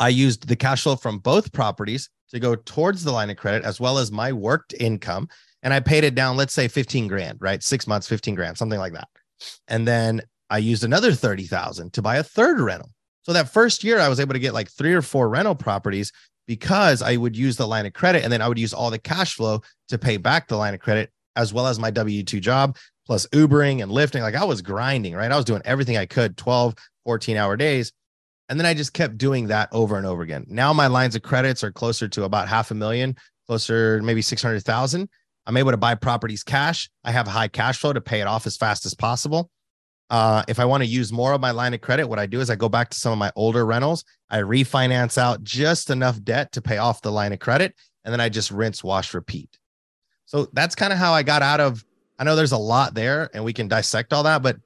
I 0.00 0.08
used 0.08 0.48
the 0.48 0.56
cash 0.56 0.82
flow 0.82 0.96
from 0.96 1.18
both 1.18 1.52
properties 1.52 2.08
to 2.30 2.40
go 2.40 2.54
towards 2.54 3.04
the 3.04 3.12
line 3.12 3.30
of 3.30 3.36
credit 3.36 3.64
as 3.64 3.78
well 3.78 3.98
as 3.98 4.10
my 4.10 4.32
worked 4.32 4.74
income. 4.80 5.28
And 5.62 5.72
I 5.72 5.80
paid 5.80 6.04
it 6.04 6.14
down, 6.14 6.36
let's 6.36 6.54
say 6.54 6.68
15 6.68 7.08
grand, 7.08 7.38
right? 7.40 7.62
Six 7.62 7.86
months, 7.86 8.08
15 8.08 8.34
grand, 8.34 8.56
something 8.56 8.78
like 8.78 8.92
that. 8.94 9.08
And 9.68 9.86
then 9.86 10.22
I 10.50 10.58
used 10.58 10.84
another 10.84 11.12
30,000 11.12 11.92
to 11.92 12.02
buy 12.02 12.16
a 12.16 12.22
third 12.22 12.60
rental. 12.60 12.90
So 13.22 13.32
that 13.32 13.48
first 13.48 13.82
year, 13.82 13.98
I 13.98 14.08
was 14.08 14.20
able 14.20 14.34
to 14.34 14.38
get 14.38 14.54
like 14.54 14.70
three 14.70 14.94
or 14.94 15.02
four 15.02 15.28
rental 15.28 15.54
properties 15.54 16.12
because 16.46 17.02
I 17.02 17.16
would 17.16 17.36
use 17.36 17.56
the 17.56 17.66
line 17.66 17.86
of 17.86 17.92
credit 17.92 18.22
and 18.22 18.32
then 18.32 18.40
I 18.40 18.48
would 18.48 18.58
use 18.58 18.72
all 18.72 18.90
the 18.90 18.98
cash 18.98 19.34
flow 19.34 19.62
to 19.88 19.98
pay 19.98 20.16
back 20.16 20.46
the 20.46 20.56
line 20.56 20.74
of 20.74 20.80
credit 20.80 21.10
as 21.34 21.52
well 21.52 21.66
as 21.66 21.78
my 21.78 21.90
W 21.90 22.22
2 22.22 22.40
job, 22.40 22.76
plus 23.04 23.26
Ubering 23.28 23.82
and 23.82 23.92
Lyfting. 23.92 24.22
Like 24.22 24.36
I 24.36 24.44
was 24.44 24.62
grinding, 24.62 25.14
right? 25.14 25.30
I 25.30 25.36
was 25.36 25.44
doing 25.44 25.62
everything 25.64 25.96
I 25.96 26.06
could 26.06 26.36
12, 26.36 26.74
14 27.04 27.36
hour 27.36 27.56
days. 27.56 27.92
And 28.48 28.60
then 28.60 28.66
I 28.66 28.74
just 28.74 28.92
kept 28.92 29.18
doing 29.18 29.48
that 29.48 29.68
over 29.72 29.96
and 29.96 30.06
over 30.06 30.22
again. 30.22 30.46
Now 30.48 30.72
my 30.72 30.86
lines 30.86 31.16
of 31.16 31.22
credits 31.22 31.64
are 31.64 31.72
closer 31.72 32.06
to 32.08 32.24
about 32.24 32.48
half 32.48 32.70
a 32.70 32.74
million, 32.74 33.16
closer 33.46 34.00
maybe 34.02 34.22
600,000. 34.22 35.08
I'm 35.46 35.56
able 35.56 35.70
to 35.70 35.76
buy 35.76 35.94
properties 35.94 36.42
cash. 36.42 36.90
I 37.04 37.12
have 37.12 37.26
high 37.26 37.48
cash 37.48 37.78
flow 37.78 37.92
to 37.92 38.00
pay 38.00 38.20
it 38.20 38.26
off 38.26 38.46
as 38.46 38.56
fast 38.56 38.84
as 38.86 38.94
possible. 38.94 39.50
Uh, 40.08 40.44
if 40.46 40.60
I 40.60 40.64
want 40.64 40.82
to 40.82 40.88
use 40.88 41.12
more 41.12 41.32
of 41.32 41.40
my 41.40 41.50
line 41.50 41.74
of 41.74 41.80
credit, 41.80 42.08
what 42.08 42.18
I 42.18 42.26
do 42.26 42.40
is 42.40 42.48
I 42.48 42.56
go 42.56 42.68
back 42.68 42.90
to 42.90 42.98
some 42.98 43.12
of 43.12 43.18
my 43.18 43.32
older 43.34 43.66
rentals. 43.66 44.04
I 44.30 44.38
refinance 44.38 45.18
out 45.18 45.42
just 45.42 45.90
enough 45.90 46.22
debt 46.22 46.52
to 46.52 46.62
pay 46.62 46.78
off 46.78 47.02
the 47.02 47.10
line 47.10 47.32
of 47.32 47.40
credit, 47.40 47.74
and 48.04 48.12
then 48.12 48.20
I 48.20 48.28
just 48.28 48.50
rinse, 48.50 48.84
wash, 48.84 49.14
repeat. 49.14 49.58
So 50.26 50.48
that's 50.52 50.74
kind 50.74 50.92
of 50.92 50.98
how 50.98 51.12
I 51.12 51.22
got 51.22 51.42
out 51.42 51.60
of. 51.60 51.84
I 52.18 52.24
know 52.24 52.36
there's 52.36 52.52
a 52.52 52.58
lot 52.58 52.94
there, 52.94 53.30
and 53.34 53.44
we 53.44 53.52
can 53.52 53.68
dissect 53.68 54.12
all 54.12 54.22
that, 54.22 54.42
but 54.42 54.58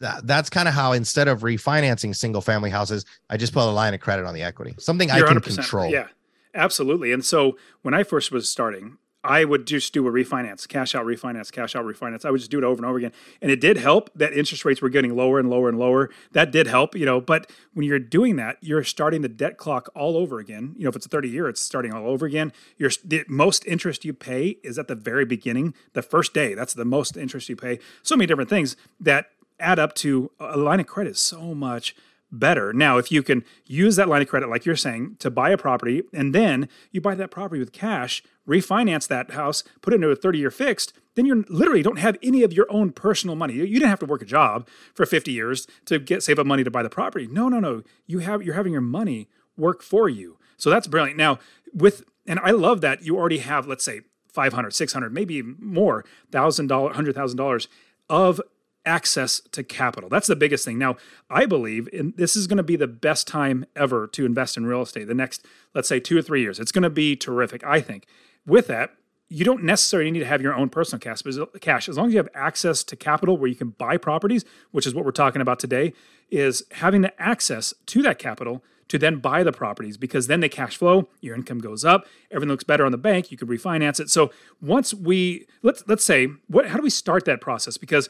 that, 0.00 0.26
that's 0.26 0.50
kind 0.50 0.68
of 0.68 0.74
how 0.74 0.92
instead 0.92 1.28
of 1.28 1.40
refinancing 1.40 2.14
single 2.14 2.40
family 2.40 2.70
houses, 2.70 3.04
I 3.30 3.36
just 3.36 3.52
put 3.52 3.62
a 3.62 3.70
line 3.70 3.94
of 3.94 4.00
credit 4.00 4.26
on 4.26 4.34
the 4.34 4.42
equity, 4.42 4.74
something 4.78 5.08
You're 5.08 5.28
I 5.28 5.32
can 5.32 5.40
control. 5.40 5.90
Yeah, 5.90 6.08
absolutely. 6.54 7.12
And 7.12 7.24
so 7.24 7.56
when 7.82 7.94
I 7.94 8.02
first 8.02 8.30
was 8.30 8.48
starting, 8.48 8.98
I 9.24 9.44
would 9.44 9.66
just 9.66 9.92
do 9.92 10.06
a 10.06 10.10
refinance, 10.10 10.66
cash 10.68 10.94
out, 10.94 11.04
refinance, 11.04 11.50
cash 11.50 11.74
out, 11.74 11.84
refinance. 11.84 12.24
I 12.24 12.30
would 12.30 12.38
just 12.38 12.50
do 12.50 12.58
it 12.58 12.64
over 12.64 12.76
and 12.76 12.86
over 12.86 12.98
again. 12.98 13.12
And 13.42 13.50
it 13.50 13.60
did 13.60 13.76
help 13.76 14.10
that 14.14 14.32
interest 14.32 14.64
rates 14.64 14.80
were 14.80 14.88
getting 14.88 15.16
lower 15.16 15.40
and 15.40 15.50
lower 15.50 15.68
and 15.68 15.78
lower. 15.78 16.10
That 16.32 16.52
did 16.52 16.68
help, 16.68 16.94
you 16.94 17.04
know. 17.04 17.20
But 17.20 17.50
when 17.74 17.84
you're 17.84 17.98
doing 17.98 18.36
that, 18.36 18.58
you're 18.60 18.84
starting 18.84 19.22
the 19.22 19.28
debt 19.28 19.56
clock 19.56 19.88
all 19.94 20.16
over 20.16 20.38
again. 20.38 20.74
You 20.76 20.84
know, 20.84 20.90
if 20.90 20.96
it's 20.96 21.06
a 21.06 21.08
30 21.08 21.28
year, 21.28 21.48
it's 21.48 21.60
starting 21.60 21.92
all 21.92 22.06
over 22.06 22.26
again. 22.26 22.52
You're 22.76 22.90
the 23.04 23.24
most 23.28 23.66
interest 23.66 24.04
you 24.04 24.14
pay 24.14 24.58
is 24.62 24.78
at 24.78 24.86
the 24.86 24.94
very 24.94 25.24
beginning, 25.24 25.74
the 25.94 26.02
first 26.02 26.32
day. 26.32 26.54
That's 26.54 26.74
the 26.74 26.84
most 26.84 27.16
interest 27.16 27.48
you 27.48 27.56
pay. 27.56 27.80
So 28.02 28.16
many 28.16 28.26
different 28.26 28.50
things 28.50 28.76
that 29.00 29.30
add 29.60 29.78
up 29.80 29.94
to 29.96 30.30
a 30.38 30.56
line 30.56 30.78
of 30.78 30.86
credit 30.86 31.16
so 31.16 31.54
much 31.54 31.96
better. 32.30 32.72
Now, 32.72 32.98
if 32.98 33.10
you 33.10 33.22
can 33.22 33.44
use 33.66 33.96
that 33.96 34.08
line 34.08 34.22
of 34.22 34.28
credit, 34.28 34.48
like 34.48 34.66
you're 34.66 34.76
saying, 34.76 35.16
to 35.20 35.30
buy 35.30 35.50
a 35.50 35.58
property, 35.58 36.02
and 36.12 36.34
then 36.34 36.68
you 36.90 37.00
buy 37.00 37.14
that 37.14 37.30
property 37.30 37.58
with 37.58 37.72
cash, 37.72 38.22
refinance 38.46 39.08
that 39.08 39.32
house, 39.32 39.64
put 39.80 39.92
it 39.92 39.96
into 39.96 40.10
a 40.10 40.16
30 40.16 40.38
year 40.38 40.50
fixed, 40.50 40.92
then 41.14 41.26
you 41.26 41.44
literally 41.48 41.82
don't 41.82 41.98
have 41.98 42.16
any 42.22 42.42
of 42.42 42.52
your 42.52 42.66
own 42.70 42.92
personal 42.92 43.34
money. 43.34 43.54
You 43.54 43.66
didn't 43.66 43.88
have 43.88 44.00
to 44.00 44.06
work 44.06 44.22
a 44.22 44.26
job 44.26 44.68
for 44.94 45.04
50 45.06 45.32
years 45.32 45.66
to 45.86 45.98
get 45.98 46.22
save 46.22 46.38
up 46.38 46.46
money 46.46 46.64
to 46.64 46.70
buy 46.70 46.82
the 46.82 46.90
property. 46.90 47.26
No, 47.26 47.48
no, 47.48 47.60
no. 47.60 47.82
You 48.06 48.20
have 48.20 48.42
you're 48.42 48.54
having 48.54 48.72
your 48.72 48.82
money 48.82 49.28
work 49.56 49.82
for 49.82 50.08
you. 50.08 50.38
So 50.56 50.70
that's 50.70 50.86
brilliant. 50.86 51.16
Now, 51.16 51.38
with 51.74 52.04
and 52.26 52.38
I 52.40 52.50
love 52.50 52.82
that 52.82 53.02
you 53.02 53.16
already 53.16 53.38
have, 53.38 53.66
let's 53.66 53.84
say, 53.84 54.02
500, 54.32 54.72
600, 54.72 55.12
maybe 55.12 55.42
more, 55.42 56.04
$1,000, 56.30 56.94
$100,000 56.94 57.66
of 58.10 58.40
access 58.88 59.40
to 59.52 59.62
capital. 59.62 60.08
That's 60.08 60.26
the 60.26 60.34
biggest 60.34 60.64
thing. 60.64 60.78
Now, 60.78 60.96
I 61.28 61.46
believe 61.46 61.88
in, 61.92 62.14
this 62.16 62.34
is 62.34 62.46
going 62.46 62.56
to 62.56 62.62
be 62.62 62.76
the 62.76 62.88
best 62.88 63.28
time 63.28 63.66
ever 63.76 64.06
to 64.08 64.24
invest 64.24 64.56
in 64.56 64.66
real 64.66 64.82
estate. 64.82 65.06
The 65.06 65.14
next, 65.14 65.44
let's 65.74 65.88
say, 65.88 66.00
two 66.00 66.18
or 66.18 66.22
three 66.22 66.40
years, 66.40 66.58
it's 66.58 66.72
going 66.72 66.82
to 66.82 66.90
be 66.90 67.14
terrific. 67.14 67.62
I 67.64 67.80
think. 67.80 68.06
With 68.46 68.66
that, 68.68 68.92
you 69.28 69.44
don't 69.44 69.62
necessarily 69.62 70.10
need 70.10 70.20
to 70.20 70.26
have 70.26 70.40
your 70.40 70.54
own 70.54 70.70
personal 70.70 71.00
cash, 71.00 71.20
cash. 71.60 71.88
As 71.88 71.98
long 71.98 72.06
as 72.06 72.14
you 72.14 72.18
have 72.18 72.30
access 72.34 72.82
to 72.84 72.96
capital 72.96 73.36
where 73.36 73.48
you 73.48 73.56
can 73.56 73.70
buy 73.70 73.98
properties, 73.98 74.44
which 74.70 74.86
is 74.86 74.94
what 74.94 75.04
we're 75.04 75.10
talking 75.10 75.42
about 75.42 75.58
today, 75.58 75.92
is 76.30 76.62
having 76.72 77.02
the 77.02 77.22
access 77.22 77.74
to 77.86 78.02
that 78.02 78.18
capital 78.18 78.64
to 78.88 78.98
then 78.98 79.16
buy 79.16 79.42
the 79.42 79.52
properties 79.52 79.98
because 79.98 80.26
then 80.26 80.40
they 80.40 80.48
cash 80.48 80.76
flow, 80.78 81.08
your 81.20 81.34
income 81.34 81.58
goes 81.58 81.84
up, 81.84 82.06
everything 82.30 82.48
looks 82.48 82.64
better 82.64 82.86
on 82.86 82.92
the 82.92 82.98
bank, 82.98 83.30
you 83.30 83.36
could 83.36 83.48
refinance 83.48 84.00
it. 84.00 84.08
So 84.08 84.30
once 84.62 84.94
we 84.94 85.46
let's 85.62 85.84
let's 85.86 86.04
say 86.04 86.28
what 86.46 86.68
how 86.68 86.76
do 86.76 86.82
we 86.82 86.90
start 86.90 87.26
that 87.26 87.42
process? 87.42 87.76
Because 87.76 88.08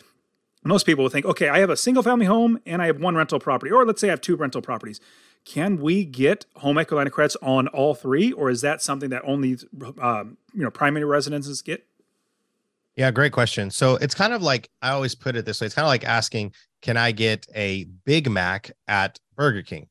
most 0.69 0.87
people 0.87 1.03
will 1.03 1.11
think, 1.11 1.27
okay, 1.27 1.49
I 1.49 1.59
have 1.59 1.71
a 1.71 1.77
single 1.77 2.03
family 2.03 2.27
home 2.27 2.61
and 2.67 2.81
I 2.83 2.87
have 2.87 3.01
one 3.01 3.17
rental 3.17 3.41
property, 3.41 3.73
or 3.73 3.85
let's 3.85 4.01
say 4.01 4.09
I 4.09 4.11
have 4.11 4.21
two 4.21 4.37
rental 4.37 4.63
properties. 4.63 5.01
Can 5.45 5.79
we 5.79 6.05
get 6.05 6.45
home 6.57 6.79
equity 6.79 6.97
line 6.97 7.07
of 7.07 7.13
credits 7.13 7.37
on 7.41 7.69
all 7.69 7.95
three, 7.95 8.33
or 8.33 8.51
is 8.51 8.61
that 8.61 8.83
something 8.83 9.11
that 9.11 9.23
only 9.25 9.57
um, 10.01 10.37
you 10.53 10.63
know 10.63 10.71
primary 10.71 11.05
residences 11.05 11.63
get? 11.63 11.87
Yeah, 12.97 13.11
great 13.11 13.33
question. 13.33 13.71
So 13.71 13.97
it's 13.97 14.15
kind 14.15 14.33
of 14.33 14.43
like 14.43 14.69
I 14.83 14.91
always 14.91 15.15
put 15.15 15.37
it 15.37 15.47
this 15.47 15.61
way: 15.61 15.67
it's 15.67 15.75
kind 15.75 15.87
of 15.87 15.91
like 15.91 16.05
asking, 16.05 16.53
"Can 16.83 16.97
I 16.97 17.13
get 17.13 17.47
a 17.55 17.85
Big 18.05 18.31
Mac 18.31 18.73
at 18.89 19.19
Burger 19.37 19.63
King?" 19.63 19.89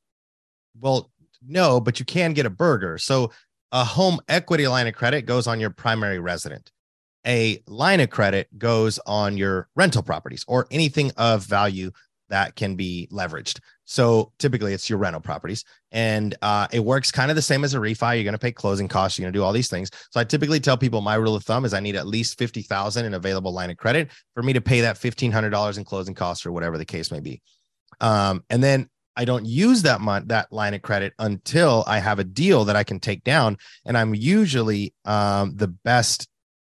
Well, 0.80 1.10
no, 1.42 1.80
but 1.80 2.00
you 2.00 2.06
can 2.06 2.34
get 2.34 2.46
a 2.46 2.52
burger. 2.52 3.00
So 3.00 3.32
a 3.72 3.84
home 3.84 4.20
equity 4.28 4.68
line 4.68 4.88
of 4.88 4.94
credit 4.94 5.24
goes 5.24 5.48
on 5.48 5.60
your 5.60 5.70
primary 5.72 6.20
resident 6.20 6.72
a 7.28 7.62
line 7.68 8.00
of 8.00 8.10
credit 8.10 8.48
goes 8.58 9.00
on 9.06 9.38
your 9.38 9.68
rental 9.76 10.02
properties 10.02 10.46
or 10.48 10.68
anything 10.72 11.12
of 11.18 11.44
value 11.44 11.92
that 12.30 12.56
can 12.56 12.76
be 12.76 13.08
leveraged. 13.12 13.60
So 13.86 14.34
typically 14.38 14.74
it's 14.74 14.90
your 14.90 15.00
rental 15.00 15.22
properties 15.22 15.64
and 15.92 16.36
uh, 16.42 16.68
it 16.72 16.82
works 16.82 17.12
kind 17.12 17.32
of 17.32 17.36
the 17.36 17.42
same 17.42 17.64
as 17.64 17.74
a 17.74 17.78
refi. 17.78 18.16
You're 18.16 18.24
going 18.24 18.34
to 18.34 18.38
pay 18.38 18.52
closing 18.52 18.88
costs. 18.88 19.18
You're 19.18 19.26
going 19.26 19.34
to 19.34 19.40
do 19.40 19.44
all 19.44 19.54
these 19.54 19.70
things. 19.70 19.90
So 20.12 20.20
I 20.20 20.26
typically 20.26 20.60
tell 20.60 20.78
people 20.78 21.02
my 21.02 21.16
rule 21.16 21.36
of 21.36 21.44
thumb 21.44 21.64
is 21.64 21.74
I 21.74 21.80
need 21.80 21.96
at 21.96 22.08
least 22.08 22.38
50,000 22.38 23.06
in 23.06 23.14
available 23.14 23.54
line 23.54 23.70
of 23.72 23.78
credit 23.78 24.10
for 24.34 24.44
me 24.44 24.54
to 24.54 24.62
pay 24.62 24.82
that 24.82 24.98
$1,500 24.98 25.78
in 25.78 25.84
closing 25.86 26.16
costs 26.16 26.46
or 26.46 26.52
whatever 26.52 26.78
the 26.78 26.86
case 26.86 27.12
may 27.12 27.22
be. 27.22 27.42
Um, 28.02 28.44
and 28.50 28.62
then 28.62 28.90
I 29.16 29.26
don't 29.26 29.46
use 29.46 29.82
that 29.84 30.00
month 30.00 30.28
that 30.28 30.52
line 30.52 30.76
of 30.76 30.84
credit 30.84 31.14
until 31.18 31.84
I 31.88 32.00
have 32.00 32.20
a 32.20 32.24
deal 32.24 32.66
that 32.66 32.76
I 32.76 32.84
can 32.84 33.00
take 33.00 33.24
down. 33.24 33.58
And 33.86 33.98
I'm 33.98 34.14
usually 34.14 34.94
um, 35.06 35.56
the 35.56 35.70
best 35.70 36.28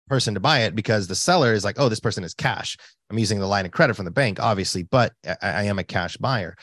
person 0.08 0.34
to 0.34 0.40
buy 0.40 0.62
it 0.62 0.76
because 0.76 1.08
the 1.08 1.16
seller 1.16 1.54
is 1.54 1.64
like, 1.64 1.80
oh, 1.80 1.90
this 1.90 2.00
person 2.00 2.24
is 2.24 2.34
cash. 2.34 2.78
I'm 3.10 3.20
using 3.20 3.40
the 3.40 3.48
line 3.48 3.66
of 3.66 3.72
credit 3.72 3.96
from 3.96 4.06
the 4.06 4.12
bank, 4.12 4.40
obviously, 4.40 4.84
but 4.84 5.14
I, 5.26 5.38
I 5.42 5.64
am 5.64 5.80
a 5.80 5.84
cash 5.84 6.18
buyer. 6.18 6.56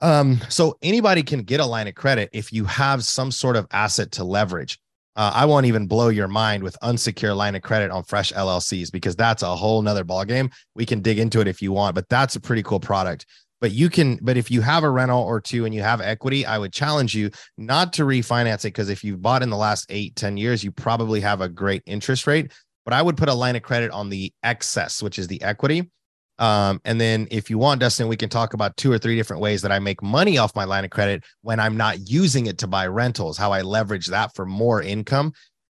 Um, 0.00 0.40
so 0.48 0.76
anybody 0.82 1.22
can 1.22 1.42
get 1.42 1.60
a 1.60 1.66
line 1.66 1.88
of 1.88 1.94
credit 1.94 2.30
if 2.32 2.52
you 2.52 2.64
have 2.66 3.04
some 3.04 3.32
sort 3.32 3.56
of 3.56 3.66
asset 3.72 4.12
to 4.12 4.24
leverage. 4.24 4.78
Uh, 5.16 5.32
I 5.34 5.46
won't 5.46 5.66
even 5.66 5.88
blow 5.88 6.10
your 6.10 6.28
mind 6.28 6.62
with 6.62 6.76
unsecured 6.80 7.34
line 7.34 7.56
of 7.56 7.62
credit 7.62 7.90
on 7.90 8.04
fresh 8.04 8.32
LLCs 8.32 8.92
because 8.92 9.16
that's 9.16 9.42
a 9.42 9.56
whole 9.56 9.82
nother 9.82 10.04
ballgame. 10.04 10.52
We 10.76 10.86
can 10.86 11.00
dig 11.00 11.18
into 11.18 11.40
it 11.40 11.48
if 11.48 11.60
you 11.60 11.72
want, 11.72 11.96
but 11.96 12.08
that's 12.08 12.36
a 12.36 12.40
pretty 12.40 12.62
cool 12.62 12.78
product 12.78 13.26
but 13.60 13.72
you 13.72 13.90
can 13.90 14.18
but 14.22 14.36
if 14.36 14.50
you 14.50 14.60
have 14.60 14.84
a 14.84 14.90
rental 14.90 15.22
or 15.22 15.40
two 15.40 15.64
and 15.64 15.74
you 15.74 15.82
have 15.82 16.00
equity 16.00 16.46
i 16.46 16.58
would 16.58 16.72
challenge 16.72 17.14
you 17.14 17.30
not 17.56 17.92
to 17.92 18.02
refinance 18.04 18.60
it 18.60 18.68
because 18.68 18.88
if 18.88 19.02
you've 19.04 19.22
bought 19.22 19.42
in 19.42 19.50
the 19.50 19.56
last 19.56 19.86
eight 19.88 20.14
ten 20.16 20.36
years 20.36 20.62
you 20.62 20.70
probably 20.70 21.20
have 21.20 21.40
a 21.40 21.48
great 21.48 21.82
interest 21.86 22.26
rate. 22.26 22.52
But 22.84 22.94
i 22.94 23.02
would 23.02 23.16
put 23.16 23.28
a 23.28 23.34
line 23.34 23.56
of 23.56 23.62
credit 23.62 23.90
on 23.90 24.08
the 24.08 24.32
excess 24.42 25.02
which 25.02 25.18
is 25.18 25.28
the 25.28 25.42
equity. 25.42 25.90
Um, 26.38 26.80
and 26.84 27.00
then 27.00 27.26
if 27.32 27.50
you 27.50 27.58
want 27.58 27.80
dustin 27.80 28.06
we 28.06 28.16
can 28.16 28.28
talk 28.28 28.54
about 28.54 28.76
two 28.76 28.92
or 28.92 28.98
three 28.98 29.16
different 29.16 29.42
ways 29.42 29.60
that 29.62 29.72
i 29.72 29.80
make 29.80 30.00
money 30.02 30.38
off 30.38 30.54
my 30.54 30.64
line 30.64 30.84
of 30.84 30.90
credit 30.90 31.24
when 31.42 31.58
i'm 31.58 31.76
not 31.76 32.08
using 32.08 32.46
it 32.46 32.58
to 32.58 32.68
buy 32.68 32.86
rentals 32.86 33.36
how 33.36 33.50
i 33.50 33.60
leverage 33.60 34.06
that 34.06 34.32
for 34.36 34.46
more 34.46 34.80
income 34.80 35.32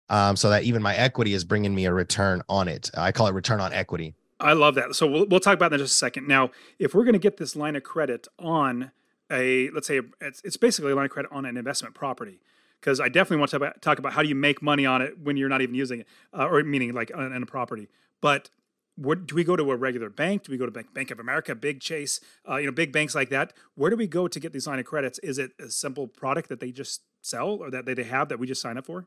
um, 0.09 0.37
so 0.37 0.51
that 0.51 0.65
even 0.65 0.83
my 0.83 0.95
equity 0.95 1.35
is 1.35 1.45
bringing 1.45 1.75
me 1.75 1.87
a 1.87 1.93
return 1.93 2.43
on 2.49 2.69
it. 2.69 2.91
I 2.97 3.13
call 3.13 3.27
it 3.27 3.35
return 3.35 3.61
on 3.61 3.73
equity 3.73 4.15
I 4.41 4.53
love 4.53 4.75
that. 4.75 4.95
So 4.95 5.07
we'll, 5.07 5.27
we'll 5.27 5.41
talk 5.41 5.55
about 5.55 5.71
that 5.71 5.81
in 5.81 5.85
just 5.85 5.95
a 5.95 5.99
second. 5.99 6.27
Now, 6.27 6.51
if 6.79 6.95
we're 6.95 7.05
going 7.05 7.15
to 7.15 7.19
get 7.19 7.37
this 7.37 7.55
line 7.55 7.77
of 7.77 7.83
credit 7.83 8.27
on 8.39 8.91
a, 9.31 9.71
let's 9.71 9.87
say 9.87 10.01
it's, 10.21 10.43
it's 10.45 10.57
basically 10.57 10.93
a 10.93 10.95
line 10.97 11.07
of 11.07 11.11
credit 11.11 11.31
on 11.33 11.45
an 11.45 11.57
investment 11.57 11.95
property, 11.95 12.41
because 12.81 13.01
I 13.01 13.09
definitely 13.09 13.39
want 13.39 13.51
to 13.53 13.81
talk 13.81 13.99
about 13.99 14.13
how 14.13 14.23
do 14.23 14.29
you 14.29 14.35
make 14.35 14.61
money 14.61 14.85
on 14.85 15.01
it 15.03 15.19
when 15.19 15.37
you're 15.37 15.49
not 15.49 15.63
even 15.63 15.75
using 15.75 16.01
it, 16.01 16.09
uh, 16.37 16.47
or 16.47 16.63
meaning 16.63 16.93
like 16.93 17.11
on, 17.15 17.33
on 17.33 17.43
a 17.43 17.47
property. 17.47 17.89
But 18.21 18.51
what, 18.97 19.27
do 19.27 19.35
we 19.35 19.45
go 19.45 19.57
to 19.57 19.71
a 19.73 19.77
regular 19.77 20.11
bank? 20.11 20.45
Do 20.45 20.53
we 20.53 20.59
go 20.59 20.67
to 20.67 20.73
Bank, 20.73 20.93
bank 20.93 21.11
of 21.11 21.19
America, 21.19 21.55
Big 21.55 21.81
Chase, 21.81 22.21
uh, 22.49 22.57
you 22.57 22.67
know, 22.67 22.73
big 22.73 22.93
banks 22.93 23.15
like 23.15 23.31
that? 23.31 23.53
Where 23.75 23.91
do 23.91 23.97
we 23.97 24.07
go 24.07 24.29
to 24.29 24.39
get 24.39 24.53
these 24.53 24.67
line 24.67 24.79
of 24.79 24.85
credits? 24.85 25.19
Is 25.21 25.39
it 25.39 25.53
a 25.59 25.71
simple 25.71 26.07
product 26.07 26.49
that 26.49 26.61
they 26.61 26.71
just 26.71 27.03
sell 27.23 27.51
or 27.51 27.71
that 27.71 27.87
they 27.87 28.03
have 28.03 28.29
that 28.29 28.39
we 28.39 28.47
just 28.47 28.61
sign 28.61 28.79
up 28.79 28.87
for? 28.87 29.07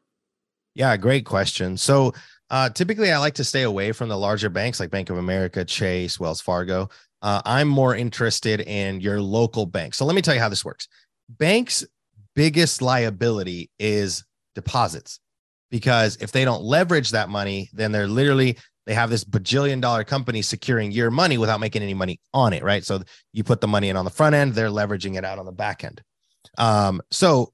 Yeah, 0.77 0.95
great 0.95 1.25
question. 1.25 1.75
So 1.75 2.13
uh, 2.51 2.69
typically, 2.69 3.11
I 3.11 3.17
like 3.17 3.33
to 3.35 3.43
stay 3.43 3.63
away 3.63 3.93
from 3.93 4.09
the 4.09 4.17
larger 4.17 4.47
banks 4.47 4.79
like 4.79 4.91
Bank 4.91 5.09
of 5.09 5.17
America, 5.17 5.65
Chase, 5.65 6.19
Wells 6.19 6.39
Fargo. 6.39 6.89
Uh, 7.23 7.41
I'm 7.45 7.67
more 7.67 7.95
interested 7.95 8.61
in 8.61 9.01
your 9.01 9.19
local 9.19 9.65
bank. 9.65 9.95
So 9.95 10.05
let 10.05 10.15
me 10.15 10.21
tell 10.21 10.35
you 10.35 10.39
how 10.39 10.49
this 10.49 10.63
works. 10.63 10.87
Banks' 11.29 11.83
biggest 12.35 12.83
liability 12.83 13.71
is 13.79 14.23
deposits 14.53 15.19
because 15.71 16.15
if 16.17 16.31
they 16.31 16.45
don't 16.45 16.61
leverage 16.61 17.09
that 17.09 17.27
money, 17.27 17.71
then 17.73 17.91
they're 17.91 18.07
literally 18.07 18.55
they 18.85 18.93
have 18.93 19.09
this 19.09 19.23
bajillion 19.25 19.81
dollar 19.81 20.03
company 20.03 20.43
securing 20.43 20.91
your 20.91 21.09
money 21.09 21.39
without 21.39 21.59
making 21.59 21.81
any 21.81 21.95
money 21.95 22.19
on 22.35 22.53
it, 22.53 22.63
right? 22.63 22.85
So 22.85 23.01
you 23.33 23.43
put 23.43 23.61
the 23.61 23.67
money 23.67 23.89
in 23.89 23.97
on 23.97 24.05
the 24.05 24.11
front 24.11 24.35
end, 24.35 24.53
they're 24.53 24.69
leveraging 24.69 25.17
it 25.17 25.25
out 25.25 25.39
on 25.39 25.45
the 25.45 25.51
back 25.51 25.83
end. 25.83 26.03
Um, 26.59 27.01
so 27.09 27.51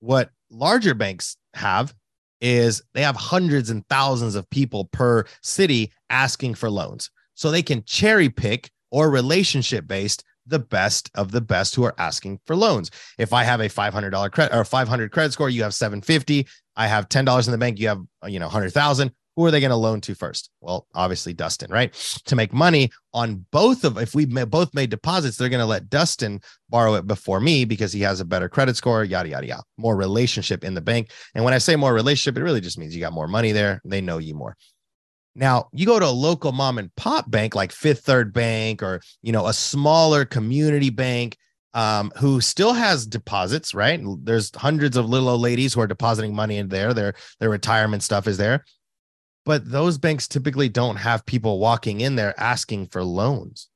what 0.00 0.30
larger 0.50 0.92
banks 0.92 1.38
have 1.54 1.94
is 2.40 2.82
they 2.94 3.02
have 3.02 3.16
hundreds 3.16 3.70
and 3.70 3.86
thousands 3.88 4.34
of 4.34 4.48
people 4.50 4.86
per 4.86 5.24
city 5.42 5.92
asking 6.10 6.54
for 6.54 6.70
loans. 6.70 7.10
So 7.34 7.50
they 7.50 7.62
can 7.62 7.84
cherry 7.84 8.28
pick 8.28 8.70
or 8.90 9.10
relationship 9.10 9.86
based 9.86 10.24
the 10.46 10.58
best 10.58 11.10
of 11.14 11.32
the 11.32 11.40
best 11.40 11.74
who 11.74 11.84
are 11.84 11.94
asking 11.98 12.40
for 12.46 12.54
loans. 12.54 12.90
If 13.18 13.32
I 13.32 13.42
have 13.42 13.60
a 13.60 13.68
$500 13.68 14.30
credit 14.30 14.56
or 14.56 14.64
500 14.64 15.10
credit 15.10 15.32
score, 15.32 15.50
you 15.50 15.62
have 15.62 15.74
750. 15.74 16.46
I 16.76 16.86
have 16.86 17.08
$10 17.08 17.46
in 17.46 17.52
the 17.52 17.58
bank, 17.58 17.80
you 17.80 17.88
have, 17.88 18.02
you 18.26 18.38
know, 18.38 18.46
100,000 18.46 19.10
who 19.36 19.44
are 19.44 19.50
they 19.50 19.60
going 19.60 19.70
to 19.70 19.76
loan 19.76 20.00
to 20.00 20.14
first? 20.14 20.50
Well, 20.60 20.86
obviously 20.94 21.34
Dustin, 21.34 21.70
right? 21.70 21.92
To 22.24 22.34
make 22.34 22.54
money 22.54 22.90
on 23.12 23.44
both 23.52 23.84
of, 23.84 23.98
if 23.98 24.14
we 24.14 24.24
both 24.24 24.74
made 24.74 24.90
deposits, 24.90 25.36
they're 25.36 25.50
going 25.50 25.60
to 25.60 25.66
let 25.66 25.90
Dustin 25.90 26.40
borrow 26.70 26.94
it 26.94 27.06
before 27.06 27.38
me 27.38 27.66
because 27.66 27.92
he 27.92 28.00
has 28.00 28.20
a 28.20 28.24
better 28.24 28.48
credit 28.48 28.76
score, 28.76 29.04
yada, 29.04 29.28
yada, 29.28 29.46
yada. 29.46 29.62
More 29.76 29.94
relationship 29.94 30.64
in 30.64 30.74
the 30.74 30.80
bank. 30.80 31.10
And 31.34 31.44
when 31.44 31.54
I 31.54 31.58
say 31.58 31.76
more 31.76 31.92
relationship, 31.92 32.38
it 32.38 32.42
really 32.42 32.62
just 32.62 32.78
means 32.78 32.94
you 32.94 33.00
got 33.00 33.12
more 33.12 33.28
money 33.28 33.52
there. 33.52 33.82
They 33.84 34.00
know 34.00 34.18
you 34.18 34.34
more. 34.34 34.56
Now, 35.34 35.68
you 35.72 35.84
go 35.84 35.98
to 35.98 36.06
a 36.06 36.08
local 36.08 36.52
mom 36.52 36.78
and 36.78 36.94
pop 36.96 37.30
bank 37.30 37.54
like 37.54 37.70
Fifth 37.70 38.00
Third 38.00 38.32
Bank 38.32 38.82
or, 38.82 39.02
you 39.22 39.32
know, 39.32 39.46
a 39.46 39.52
smaller 39.52 40.24
community 40.24 40.88
bank 40.88 41.36
um, 41.74 42.10
who 42.16 42.40
still 42.40 42.72
has 42.72 43.06
deposits, 43.06 43.74
right? 43.74 44.00
There's 44.22 44.50
hundreds 44.56 44.96
of 44.96 45.10
little 45.10 45.28
old 45.28 45.42
ladies 45.42 45.74
who 45.74 45.82
are 45.82 45.86
depositing 45.86 46.34
money 46.34 46.56
in 46.56 46.68
there. 46.68 46.94
Their 46.94 47.12
their 47.38 47.50
retirement 47.50 48.02
stuff 48.02 48.26
is 48.26 48.38
there 48.38 48.64
but 49.46 49.70
those 49.70 49.96
banks 49.96 50.26
typically 50.26 50.68
don't 50.68 50.96
have 50.96 51.24
people 51.24 51.60
walking 51.60 52.00
in 52.00 52.16
there 52.16 52.38
asking 52.38 52.88
for 52.88 53.02
loans. 53.02 53.68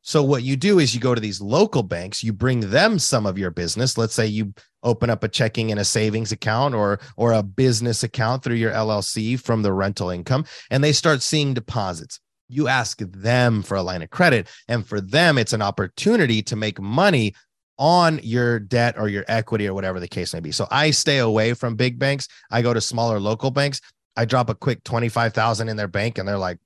So 0.00 0.22
what 0.22 0.42
you 0.42 0.56
do 0.56 0.80
is 0.80 0.94
you 0.94 1.00
go 1.00 1.14
to 1.14 1.20
these 1.20 1.40
local 1.40 1.84
banks, 1.84 2.24
you 2.24 2.32
bring 2.32 2.70
them 2.70 2.98
some 2.98 3.24
of 3.24 3.38
your 3.38 3.52
business. 3.52 3.96
Let's 3.96 4.14
say 4.14 4.26
you 4.26 4.52
open 4.82 5.10
up 5.10 5.22
a 5.22 5.28
checking 5.28 5.70
and 5.70 5.78
a 5.78 5.84
savings 5.84 6.32
account 6.32 6.74
or 6.74 6.98
or 7.16 7.32
a 7.32 7.42
business 7.42 8.02
account 8.02 8.42
through 8.42 8.56
your 8.56 8.72
LLC 8.72 9.38
from 9.38 9.62
the 9.62 9.72
rental 9.72 10.10
income 10.10 10.44
and 10.70 10.82
they 10.82 10.92
start 10.92 11.22
seeing 11.22 11.54
deposits. 11.54 12.18
You 12.48 12.66
ask 12.66 12.98
them 12.98 13.62
for 13.62 13.76
a 13.76 13.82
line 13.82 14.02
of 14.02 14.10
credit 14.10 14.48
and 14.66 14.84
for 14.84 15.00
them 15.00 15.38
it's 15.38 15.52
an 15.52 15.62
opportunity 15.62 16.42
to 16.42 16.56
make 16.56 16.80
money 16.80 17.34
on 17.78 18.18
your 18.22 18.58
debt 18.58 18.98
or 18.98 19.08
your 19.08 19.24
equity 19.28 19.68
or 19.68 19.74
whatever 19.74 20.00
the 20.00 20.08
case 20.08 20.34
may 20.34 20.40
be. 20.40 20.52
So 20.52 20.66
I 20.70 20.90
stay 20.90 21.18
away 21.18 21.54
from 21.54 21.76
big 21.76 21.98
banks. 21.98 22.28
I 22.50 22.62
go 22.62 22.74
to 22.74 22.80
smaller 22.80 23.20
local 23.20 23.50
banks 23.50 23.80
I 24.16 24.24
drop 24.24 24.50
a 24.50 24.54
quick 24.54 24.84
25,000 24.84 25.68
in 25.68 25.76
their 25.76 25.88
bank 25.88 26.18
and 26.18 26.28
they're 26.28 26.38
like 26.38 26.58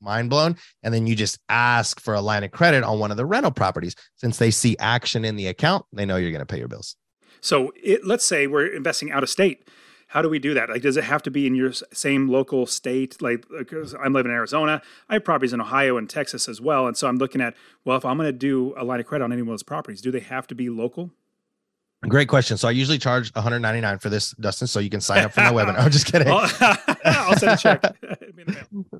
mind 0.00 0.30
blown. 0.30 0.56
And 0.82 0.92
then 0.92 1.06
you 1.06 1.16
just 1.16 1.38
ask 1.48 2.00
for 2.00 2.14
a 2.14 2.20
line 2.20 2.44
of 2.44 2.50
credit 2.50 2.84
on 2.84 2.98
one 2.98 3.10
of 3.10 3.16
the 3.16 3.26
rental 3.26 3.50
properties. 3.50 3.96
Since 4.16 4.38
they 4.38 4.50
see 4.50 4.76
action 4.78 5.24
in 5.24 5.36
the 5.36 5.46
account 5.46 5.86
they 5.92 6.04
know 6.04 6.16
you're 6.16 6.30
going 6.30 6.40
to 6.40 6.46
pay 6.46 6.58
your 6.58 6.68
bills. 6.68 6.96
So 7.40 7.72
it, 7.82 8.06
let's 8.06 8.24
say 8.24 8.46
we're 8.46 8.66
investing 8.66 9.10
out 9.10 9.22
of 9.22 9.30
state. 9.30 9.68
How 10.08 10.22
do 10.22 10.28
we 10.28 10.38
do 10.38 10.54
that? 10.54 10.68
Like 10.68 10.82
does 10.82 10.96
it 10.96 11.04
have 11.04 11.22
to 11.22 11.30
be 11.30 11.46
in 11.46 11.54
your 11.54 11.72
same 11.72 12.28
local 12.28 12.66
state? 12.66 13.20
Like 13.20 13.44
i'm 13.52 14.12
living 14.12 14.30
in 14.30 14.36
arizona. 14.36 14.82
I 15.08 15.14
have 15.14 15.24
properties 15.24 15.52
in 15.52 15.60
ohio 15.60 15.96
and 15.96 16.08
texas 16.08 16.48
as 16.48 16.60
well. 16.60 16.86
And 16.86 16.96
so 16.96 17.08
i'm 17.08 17.16
looking 17.16 17.40
at 17.40 17.54
well 17.84 17.96
if 17.96 18.04
i'm 18.04 18.16
going 18.16 18.28
to 18.28 18.32
do 18.32 18.74
a 18.76 18.84
line 18.84 19.00
of 19.00 19.06
credit 19.06 19.24
on 19.24 19.32
any 19.32 19.40
of 19.40 19.46
those 19.46 19.62
properties 19.62 20.00
do 20.00 20.10
they 20.10 20.20
have 20.20 20.46
to 20.48 20.54
be 20.54 20.68
local 20.68 21.10
Great 22.08 22.28
question. 22.28 22.56
So 22.56 22.68
I 22.68 22.72
usually 22.72 22.98
charge 22.98 23.34
199 23.34 23.98
for 23.98 24.08
this, 24.08 24.32
Dustin. 24.32 24.66
So 24.66 24.80
you 24.80 24.90
can 24.90 25.00
sign 25.00 25.24
up 25.24 25.32
for 25.32 25.40
my 25.40 25.52
webinar. 25.52 25.78
I'm 25.78 25.90
just 25.90 26.06
kidding. 26.06 26.28
I'll 27.04 27.36
send 27.36 27.52
a 27.52 27.56
check. 27.56 27.82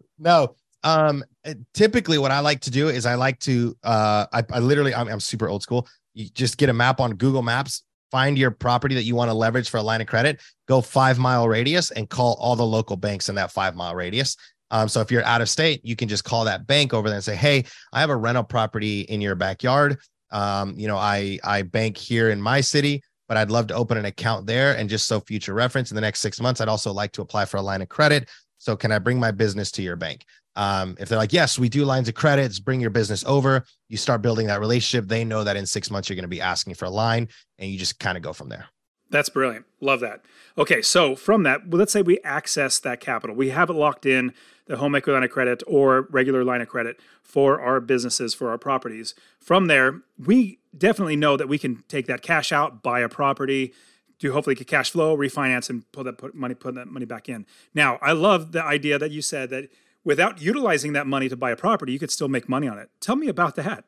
no. 0.18 0.54
Um, 0.82 1.24
typically 1.72 2.18
what 2.18 2.30
I 2.30 2.40
like 2.40 2.60
to 2.60 2.70
do 2.70 2.88
is 2.88 3.06
I 3.06 3.14
like 3.14 3.38
to, 3.40 3.76
uh, 3.82 4.26
I, 4.32 4.42
I 4.52 4.58
literally, 4.58 4.94
I'm, 4.94 5.08
I'm 5.08 5.20
super 5.20 5.48
old 5.48 5.62
school. 5.62 5.88
You 6.12 6.28
just 6.28 6.58
get 6.58 6.68
a 6.68 6.74
map 6.74 7.00
on 7.00 7.14
Google 7.14 7.42
Maps, 7.42 7.82
find 8.10 8.38
your 8.38 8.50
property 8.50 8.94
that 8.94 9.04
you 9.04 9.14
want 9.14 9.30
to 9.30 9.34
leverage 9.34 9.70
for 9.70 9.78
a 9.78 9.82
line 9.82 10.00
of 10.00 10.06
credit, 10.06 10.42
go 10.68 10.80
five 10.80 11.18
mile 11.18 11.48
radius 11.48 11.90
and 11.90 12.08
call 12.08 12.36
all 12.38 12.54
the 12.54 12.66
local 12.66 12.96
banks 12.96 13.28
in 13.28 13.34
that 13.36 13.50
five 13.50 13.74
mile 13.74 13.94
radius. 13.94 14.36
Um, 14.70 14.88
so 14.88 15.00
if 15.00 15.10
you're 15.10 15.24
out 15.24 15.40
of 15.40 15.48
state, 15.48 15.80
you 15.84 15.96
can 15.96 16.08
just 16.08 16.24
call 16.24 16.44
that 16.44 16.66
bank 16.66 16.92
over 16.92 17.08
there 17.08 17.16
and 17.16 17.24
say, 17.24 17.36
Hey, 17.36 17.64
I 17.92 18.00
have 18.00 18.10
a 18.10 18.16
rental 18.16 18.44
property 18.44 19.02
in 19.02 19.20
your 19.20 19.34
backyard. 19.34 19.98
Um, 20.34 20.74
you 20.76 20.88
know, 20.88 20.98
I 20.98 21.38
I 21.44 21.62
bank 21.62 21.96
here 21.96 22.28
in 22.30 22.42
my 22.42 22.60
city, 22.60 23.02
but 23.28 23.36
I'd 23.38 23.50
love 23.50 23.68
to 23.68 23.74
open 23.74 23.96
an 23.96 24.04
account 24.04 24.46
there. 24.46 24.76
And 24.76 24.90
just 24.90 25.06
so 25.06 25.20
future 25.20 25.54
reference, 25.54 25.90
in 25.90 25.94
the 25.94 26.00
next 26.02 26.20
six 26.20 26.40
months, 26.40 26.60
I'd 26.60 26.68
also 26.68 26.92
like 26.92 27.12
to 27.12 27.22
apply 27.22 27.46
for 27.46 27.56
a 27.56 27.62
line 27.62 27.80
of 27.80 27.88
credit. 27.88 28.28
So 28.58 28.76
can 28.76 28.92
I 28.92 28.98
bring 28.98 29.18
my 29.18 29.30
business 29.30 29.70
to 29.72 29.82
your 29.82 29.96
bank? 29.96 30.24
Um, 30.56 30.96
if 30.98 31.08
they're 31.08 31.18
like, 31.18 31.32
yes, 31.32 31.58
we 31.58 31.68
do 31.68 31.84
lines 31.84 32.08
of 32.08 32.14
credits, 32.14 32.60
bring 32.60 32.80
your 32.80 32.90
business 32.90 33.24
over, 33.24 33.64
you 33.88 33.96
start 33.96 34.22
building 34.22 34.46
that 34.48 34.60
relationship. 34.60 35.08
They 35.08 35.24
know 35.24 35.44
that 35.44 35.56
in 35.56 35.66
six 35.66 35.90
months 35.90 36.08
you're 36.08 36.16
going 36.16 36.22
to 36.22 36.28
be 36.28 36.40
asking 36.40 36.74
for 36.74 36.84
a 36.84 36.90
line, 36.90 37.28
and 37.58 37.70
you 37.70 37.78
just 37.78 37.98
kind 37.98 38.16
of 38.16 38.22
go 38.22 38.32
from 38.32 38.48
there. 38.48 38.66
That's 39.10 39.28
brilliant. 39.28 39.66
Love 39.80 40.00
that. 40.00 40.22
Okay, 40.56 40.82
so 40.82 41.14
from 41.14 41.42
that, 41.44 41.68
well, 41.68 41.78
let's 41.78 41.92
say 41.92 42.02
we 42.02 42.18
access 42.24 42.78
that 42.80 43.00
capital. 43.00 43.36
We 43.36 43.50
have 43.50 43.70
it 43.70 43.74
locked 43.74 44.06
in 44.06 44.32
the 44.66 44.76
home 44.76 44.94
equity 44.94 45.14
line 45.14 45.22
of 45.24 45.30
credit 45.30 45.62
or 45.66 46.08
regular 46.10 46.42
line 46.42 46.60
of 46.60 46.68
credit 46.68 46.98
for 47.22 47.60
our 47.60 47.80
businesses, 47.80 48.34
for 48.34 48.50
our 48.50 48.58
properties. 48.58 49.14
From 49.38 49.66
there, 49.66 50.02
we 50.18 50.58
definitely 50.76 51.16
know 51.16 51.36
that 51.36 51.48
we 51.48 51.58
can 51.58 51.84
take 51.88 52.06
that 52.06 52.22
cash 52.22 52.50
out, 52.50 52.82
buy 52.82 53.00
a 53.00 53.08
property, 53.08 53.74
do 54.18 54.32
hopefully 54.32 54.56
get 54.56 54.66
cash 54.66 54.90
flow, 54.90 55.16
refinance, 55.16 55.68
and 55.68 55.90
put 55.92 56.04
that 56.04 56.18
put 56.18 56.34
money 56.34 56.54
put 56.54 56.74
that 56.76 56.88
money 56.88 57.04
back 57.04 57.28
in. 57.28 57.46
Now, 57.74 57.98
I 58.00 58.12
love 58.12 58.52
the 58.52 58.62
idea 58.62 58.98
that 58.98 59.10
you 59.10 59.22
said 59.22 59.50
that 59.50 59.68
without 60.04 60.40
utilizing 60.40 60.92
that 60.94 61.06
money 61.06 61.28
to 61.28 61.36
buy 61.36 61.50
a 61.50 61.56
property, 61.56 61.92
you 61.92 61.98
could 61.98 62.10
still 62.10 62.28
make 62.28 62.48
money 62.48 62.68
on 62.68 62.78
it. 62.78 62.90
Tell 63.00 63.16
me 63.16 63.28
about 63.28 63.56
that. 63.56 63.84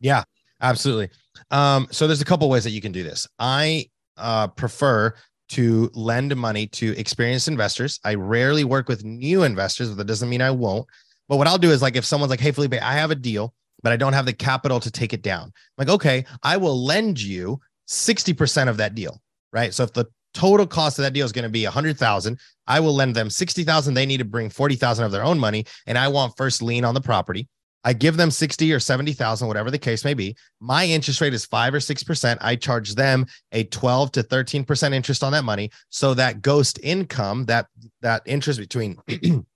Yeah, 0.00 0.24
absolutely. 0.60 1.10
Um, 1.50 1.88
so 1.90 2.06
there's 2.06 2.22
a 2.22 2.24
couple 2.24 2.48
ways 2.48 2.64
that 2.64 2.70
you 2.70 2.80
can 2.80 2.92
do 2.92 3.02
this. 3.02 3.28
I 3.38 3.86
uh, 4.20 4.48
prefer 4.48 5.14
to 5.50 5.90
lend 5.94 6.34
money 6.36 6.66
to 6.68 6.96
experienced 6.96 7.48
investors. 7.48 7.98
I 8.04 8.14
rarely 8.14 8.64
work 8.64 8.88
with 8.88 9.04
new 9.04 9.42
investors, 9.42 9.88
but 9.88 9.96
that 9.98 10.06
doesn't 10.06 10.28
mean 10.28 10.42
I 10.42 10.50
won't. 10.50 10.86
But 11.28 11.36
what 11.36 11.46
I'll 11.46 11.58
do 11.58 11.70
is 11.70 11.82
like 11.82 11.96
if 11.96 12.04
someone's 12.04 12.30
like, 12.30 12.40
"Hey, 12.40 12.52
Felipe, 12.52 12.74
I 12.74 12.92
have 12.92 13.10
a 13.10 13.16
deal, 13.16 13.54
but 13.82 13.92
I 13.92 13.96
don't 13.96 14.12
have 14.12 14.26
the 14.26 14.32
capital 14.32 14.80
to 14.80 14.90
take 14.90 15.12
it 15.12 15.22
down." 15.22 15.44
I'm 15.44 15.52
like, 15.78 15.88
okay, 15.88 16.24
I 16.42 16.56
will 16.56 16.84
lend 16.84 17.20
you 17.20 17.60
60% 17.88 18.68
of 18.68 18.76
that 18.76 18.94
deal, 18.94 19.20
right? 19.52 19.74
So 19.74 19.82
if 19.82 19.92
the 19.92 20.06
total 20.34 20.66
cost 20.66 20.98
of 20.98 21.02
that 21.02 21.12
deal 21.12 21.24
is 21.24 21.32
going 21.32 21.44
to 21.44 21.48
be 21.48 21.64
a 21.64 21.70
hundred 21.70 21.98
thousand, 21.98 22.38
I 22.66 22.80
will 22.80 22.94
lend 22.94 23.16
them 23.16 23.30
60,000. 23.30 23.94
They 23.94 24.06
need 24.06 24.18
to 24.18 24.24
bring 24.24 24.48
40,000 24.48 25.04
of 25.04 25.12
their 25.12 25.24
own 25.24 25.38
money. 25.38 25.66
And 25.86 25.98
I 25.98 26.08
want 26.08 26.36
first 26.36 26.62
lien 26.62 26.84
on 26.84 26.94
the 26.94 27.00
property. 27.00 27.48
I 27.84 27.92
give 27.92 28.16
them 28.16 28.30
60 28.30 28.72
or 28.72 28.80
70,000, 28.80 29.48
whatever 29.48 29.70
the 29.70 29.78
case 29.78 30.04
may 30.04 30.14
be. 30.14 30.36
My 30.60 30.84
interest 30.84 31.20
rate 31.20 31.34
is 31.34 31.46
five 31.46 31.72
or 31.72 31.78
6%. 31.78 32.38
I 32.40 32.56
charge 32.56 32.94
them 32.94 33.26
a 33.52 33.64
12 33.64 34.12
to 34.12 34.22
13% 34.22 34.92
interest 34.92 35.24
on 35.24 35.32
that 35.32 35.44
money. 35.44 35.70
So 35.88 36.14
that 36.14 36.42
ghost 36.42 36.78
income, 36.82 37.46
that, 37.46 37.66
that 38.02 38.22
interest 38.26 38.60
between 38.60 38.98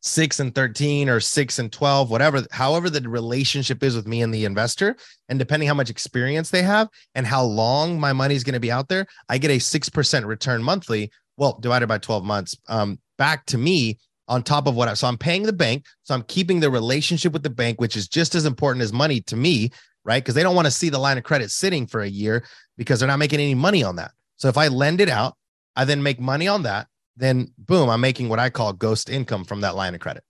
six 0.00 0.40
and 0.40 0.54
13 0.54 1.08
or 1.08 1.20
six 1.20 1.58
and 1.58 1.72
12, 1.72 2.10
whatever, 2.10 2.46
however 2.52 2.88
the 2.88 3.08
relationship 3.08 3.82
is 3.82 3.96
with 3.96 4.06
me 4.06 4.22
and 4.22 4.32
the 4.32 4.44
investor, 4.44 4.96
and 5.28 5.38
depending 5.38 5.68
how 5.68 5.74
much 5.74 5.90
experience 5.90 6.50
they 6.50 6.62
have 6.62 6.88
and 7.14 7.26
how 7.26 7.42
long 7.42 7.98
my 7.98 8.12
money 8.12 8.34
is 8.34 8.44
going 8.44 8.54
to 8.54 8.60
be 8.60 8.72
out 8.72 8.88
there, 8.88 9.06
I 9.28 9.38
get 9.38 9.50
a 9.50 9.58
6% 9.58 10.24
return 10.24 10.62
monthly. 10.62 11.10
Well, 11.36 11.58
divided 11.60 11.88
by 11.88 11.98
12 11.98 12.24
months, 12.24 12.56
um, 12.68 13.00
back 13.18 13.46
to 13.46 13.58
me 13.58 13.98
on 14.30 14.44
top 14.44 14.68
of 14.68 14.76
what 14.76 14.88
I 14.88 14.94
so 14.94 15.08
I'm 15.08 15.18
paying 15.18 15.42
the 15.42 15.52
bank. 15.52 15.84
So 16.04 16.14
I'm 16.14 16.22
keeping 16.22 16.60
the 16.60 16.70
relationship 16.70 17.32
with 17.32 17.42
the 17.42 17.50
bank, 17.50 17.80
which 17.80 17.96
is 17.96 18.08
just 18.08 18.34
as 18.34 18.46
important 18.46 18.82
as 18.82 18.92
money 18.92 19.20
to 19.22 19.36
me, 19.36 19.70
right? 20.04 20.22
Because 20.22 20.34
they 20.34 20.42
don't 20.42 20.54
want 20.54 20.66
to 20.66 20.70
see 20.70 20.88
the 20.88 20.98
line 20.98 21.18
of 21.18 21.24
credit 21.24 21.50
sitting 21.50 21.86
for 21.86 22.00
a 22.00 22.08
year 22.08 22.44
because 22.78 23.00
they're 23.00 23.08
not 23.08 23.18
making 23.18 23.40
any 23.40 23.56
money 23.56 23.82
on 23.82 23.96
that. 23.96 24.12
So 24.36 24.48
if 24.48 24.56
I 24.56 24.68
lend 24.68 25.00
it 25.00 25.10
out, 25.10 25.36
I 25.76 25.84
then 25.84 26.02
make 26.02 26.20
money 26.20 26.46
on 26.48 26.62
that, 26.62 26.86
then 27.16 27.52
boom, 27.58 27.90
I'm 27.90 28.00
making 28.00 28.28
what 28.28 28.38
I 28.38 28.50
call 28.50 28.72
ghost 28.72 29.10
income 29.10 29.44
from 29.44 29.62
that 29.62 29.74
line 29.74 29.94
of 29.94 30.00
credit. 30.00 30.22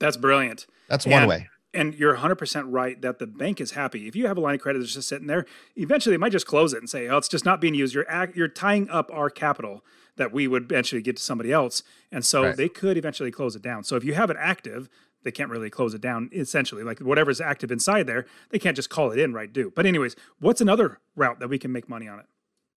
That's 0.00 0.16
brilliant. 0.16 0.66
That's 0.88 1.06
one 1.06 1.22
and, 1.22 1.28
way. 1.28 1.48
And 1.72 1.94
you're 1.94 2.16
100% 2.16 2.64
right 2.66 3.00
that 3.00 3.20
the 3.20 3.26
bank 3.28 3.60
is 3.60 3.72
happy. 3.72 4.08
If 4.08 4.16
you 4.16 4.26
have 4.26 4.36
a 4.36 4.40
line 4.40 4.56
of 4.56 4.60
credit 4.60 4.80
that's 4.80 4.94
just 4.94 5.08
sitting 5.08 5.28
there, 5.28 5.46
eventually 5.76 6.14
they 6.14 6.18
might 6.18 6.32
just 6.32 6.46
close 6.46 6.72
it 6.72 6.78
and 6.78 6.90
say, 6.90 7.08
oh, 7.08 7.16
it's 7.16 7.28
just 7.28 7.44
not 7.44 7.60
being 7.60 7.74
used. 7.74 7.94
You're, 7.94 8.10
act, 8.10 8.36
you're 8.36 8.48
tying 8.48 8.90
up 8.90 9.08
our 9.12 9.30
capital 9.30 9.84
that 10.16 10.32
we 10.32 10.48
would 10.48 10.64
eventually 10.64 11.00
get 11.00 11.16
to 11.16 11.22
somebody 11.22 11.52
else. 11.52 11.82
And 12.10 12.24
so 12.24 12.42
right. 12.42 12.56
they 12.56 12.68
could 12.68 12.96
eventually 12.96 13.30
close 13.30 13.54
it 13.54 13.62
down. 13.62 13.84
So 13.84 13.94
if 13.94 14.04
you 14.04 14.14
have 14.14 14.30
it 14.30 14.36
active, 14.38 14.88
they 15.22 15.30
can't 15.30 15.50
really 15.50 15.70
close 15.70 15.94
it 15.94 16.00
down 16.00 16.28
essentially. 16.32 16.82
Like 16.82 16.98
whatever's 16.98 17.40
active 17.40 17.70
inside 17.70 18.06
there, 18.06 18.26
they 18.50 18.58
can't 18.58 18.76
just 18.76 18.90
call 18.90 19.12
it 19.12 19.18
in 19.18 19.32
right 19.32 19.52
due. 19.52 19.72
But 19.74 19.86
anyways, 19.86 20.16
what's 20.38 20.60
another 20.60 20.98
route 21.14 21.40
that 21.40 21.48
we 21.48 21.58
can 21.58 21.72
make 21.72 21.88
money 21.88 22.08
on 22.08 22.18
it? 22.18 22.26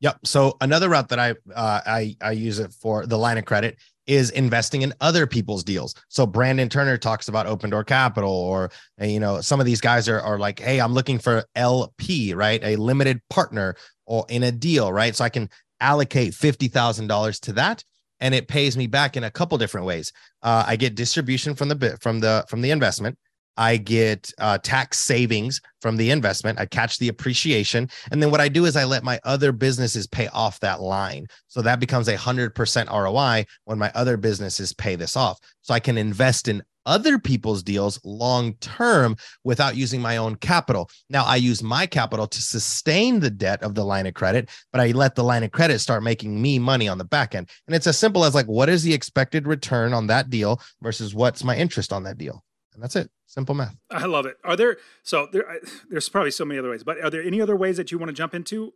Yep. 0.01 0.19
So 0.25 0.58
another 0.60 0.89
route 0.89 1.10
that 1.10 1.19
I 1.19 1.32
uh, 1.56 1.82
I 1.86 2.17
I 2.21 2.32
use 2.32 2.60
it 2.60 2.73
for 2.73 3.06
the 3.06 3.17
line 3.17 3.38
of 3.38 3.45
credit 3.45 3.77
is 4.08 4.30
investing 4.32 4.82
in 4.82 4.94
other 5.02 5.26
people's 5.26 5.63
deals. 5.63 5.96
So 6.10 6.26
Brandon 6.26 6.70
Turner 6.70 6.98
talks 6.98 7.28
about 7.28 7.48
open 7.48 7.70
door 7.70 7.84
capital, 7.84 8.32
or 8.32 8.72
you 9.00 9.20
know, 9.20 9.42
some 9.42 9.60
of 9.60 9.66
these 9.66 9.82
guys 9.82 10.10
are 10.10 10.22
are 10.22 10.39
like, 10.39 10.60
hey, 10.60 10.80
I'm 10.80 10.94
looking 10.94 11.20
for 11.20 11.46
LP, 11.56 12.34
right, 12.34 12.63
a 12.63 12.76
limited 12.76 13.22
partner, 13.30 13.76
or 14.06 14.26
in 14.30 14.44
a 14.44 14.52
deal, 14.52 14.92
right. 14.92 15.16
So 15.16 15.24
I 15.24 15.30
can 15.30 15.50
allocate 15.80 16.34
$50,000 16.34 17.39
to 17.42 17.54
that 17.54 17.84
and 18.24 18.34
it 18.34 18.48
pays 18.48 18.78
me 18.78 18.88
back 18.88 19.18
in 19.18 19.26
a 19.26 19.32
couple 19.32 19.58
different 19.58 19.86
ways. 19.86 20.13
Uh, 20.42 20.63
I 20.66 20.78
get 20.78 20.96
distribution 20.96 21.56
from 21.56 21.68
the 21.68 21.76
bit 21.76 22.02
from 22.02 22.22
the 22.22 22.46
from 22.48 22.62
the 22.62 22.72
investment. 22.72 23.18
I 23.58 23.78
get 23.78 24.32
uh, 24.39 24.58
tax 24.58 25.00
savings 25.00 25.62
from 25.82 25.98
the 25.98 26.12
investment. 26.12 26.60
I 26.60 26.66
catch 26.66 26.98
the 26.98 27.10
appreciation. 27.10 27.89
And 28.12 28.22
then 28.22 28.32
what 28.32 28.42
I 28.42 28.50
do 28.50 28.66
is 28.66 28.76
I 28.76 28.86
let 28.86 29.04
my 29.04 29.20
other 29.24 29.52
businesses 29.52 30.08
pay 30.08 30.28
off 30.30 30.60
that 30.62 30.82
line. 30.82 31.28
So 31.48 31.62
that 31.62 31.80
becomes 31.80 32.08
a 32.08 32.18
100% 32.18 32.89
ROI 32.89 33.46
when 33.66 33.78
my 33.78 33.92
other 33.94 34.18
businesses 34.18 34.74
pay 34.74 34.96
this 34.96 35.16
off. 35.16 35.39
So 35.62 35.74
I 35.74 35.80
can 35.80 35.98
invest 35.98 36.48
in 36.48 36.63
other 36.86 37.18
people's 37.18 37.63
deals 37.63 38.00
long 38.04 38.54
term 38.56 39.16
without 39.44 39.76
using 39.76 40.02
my 40.02 40.18
own 40.18 40.36
capital. 40.36 40.89
Now, 41.10 41.24
I 41.26 41.38
use 41.38 41.63
my 41.63 41.86
capital 41.86 42.28
to 42.28 42.42
sustain 42.42 43.20
the 43.20 43.30
debt 43.30 43.63
of 43.63 43.76
the 43.76 43.86
line 43.86 44.06
of 44.06 44.13
credit, 44.13 44.50
but 44.72 44.82
I 44.82 44.92
let 44.92 45.16
the 45.16 45.24
line 45.24 45.44
of 45.44 45.52
credit 45.52 45.80
start 45.80 46.04
making 46.04 46.42
me 46.42 46.60
money 46.60 46.88
on 46.88 46.98
the 46.98 47.06
back 47.06 47.36
end. 47.36 47.50
And 47.68 47.76
it's 47.76 47.88
as 47.88 47.98
simple 47.98 48.26
as 48.26 48.36
like, 48.36 48.48
what 48.48 48.70
is 48.70 48.84
the 48.84 48.94
expected 48.94 49.48
return 49.48 49.94
on 49.94 50.08
that 50.08 50.30
deal 50.30 50.62
versus 50.82 51.16
what's 51.16 51.44
my 51.44 51.56
interest 51.56 51.94
on 51.94 52.04
that 52.04 52.18
deal? 52.18 52.44
And 52.73 52.83
that's 52.83 52.95
it. 52.95 53.09
Simple 53.25 53.55
math. 53.55 53.75
I 53.89 54.05
love 54.05 54.25
it. 54.25 54.38
Are 54.43 54.55
there 54.55 54.77
so 55.03 55.27
there? 55.31 55.59
There's 55.89 56.09
probably 56.09 56.31
so 56.31 56.45
many 56.45 56.59
other 56.59 56.69
ways, 56.69 56.83
but 56.83 56.99
are 56.99 57.09
there 57.09 57.23
any 57.23 57.41
other 57.41 57.55
ways 57.55 57.77
that 57.77 57.91
you 57.91 57.97
want 57.97 58.09
to 58.09 58.13
jump 58.13 58.33
into? 58.33 58.73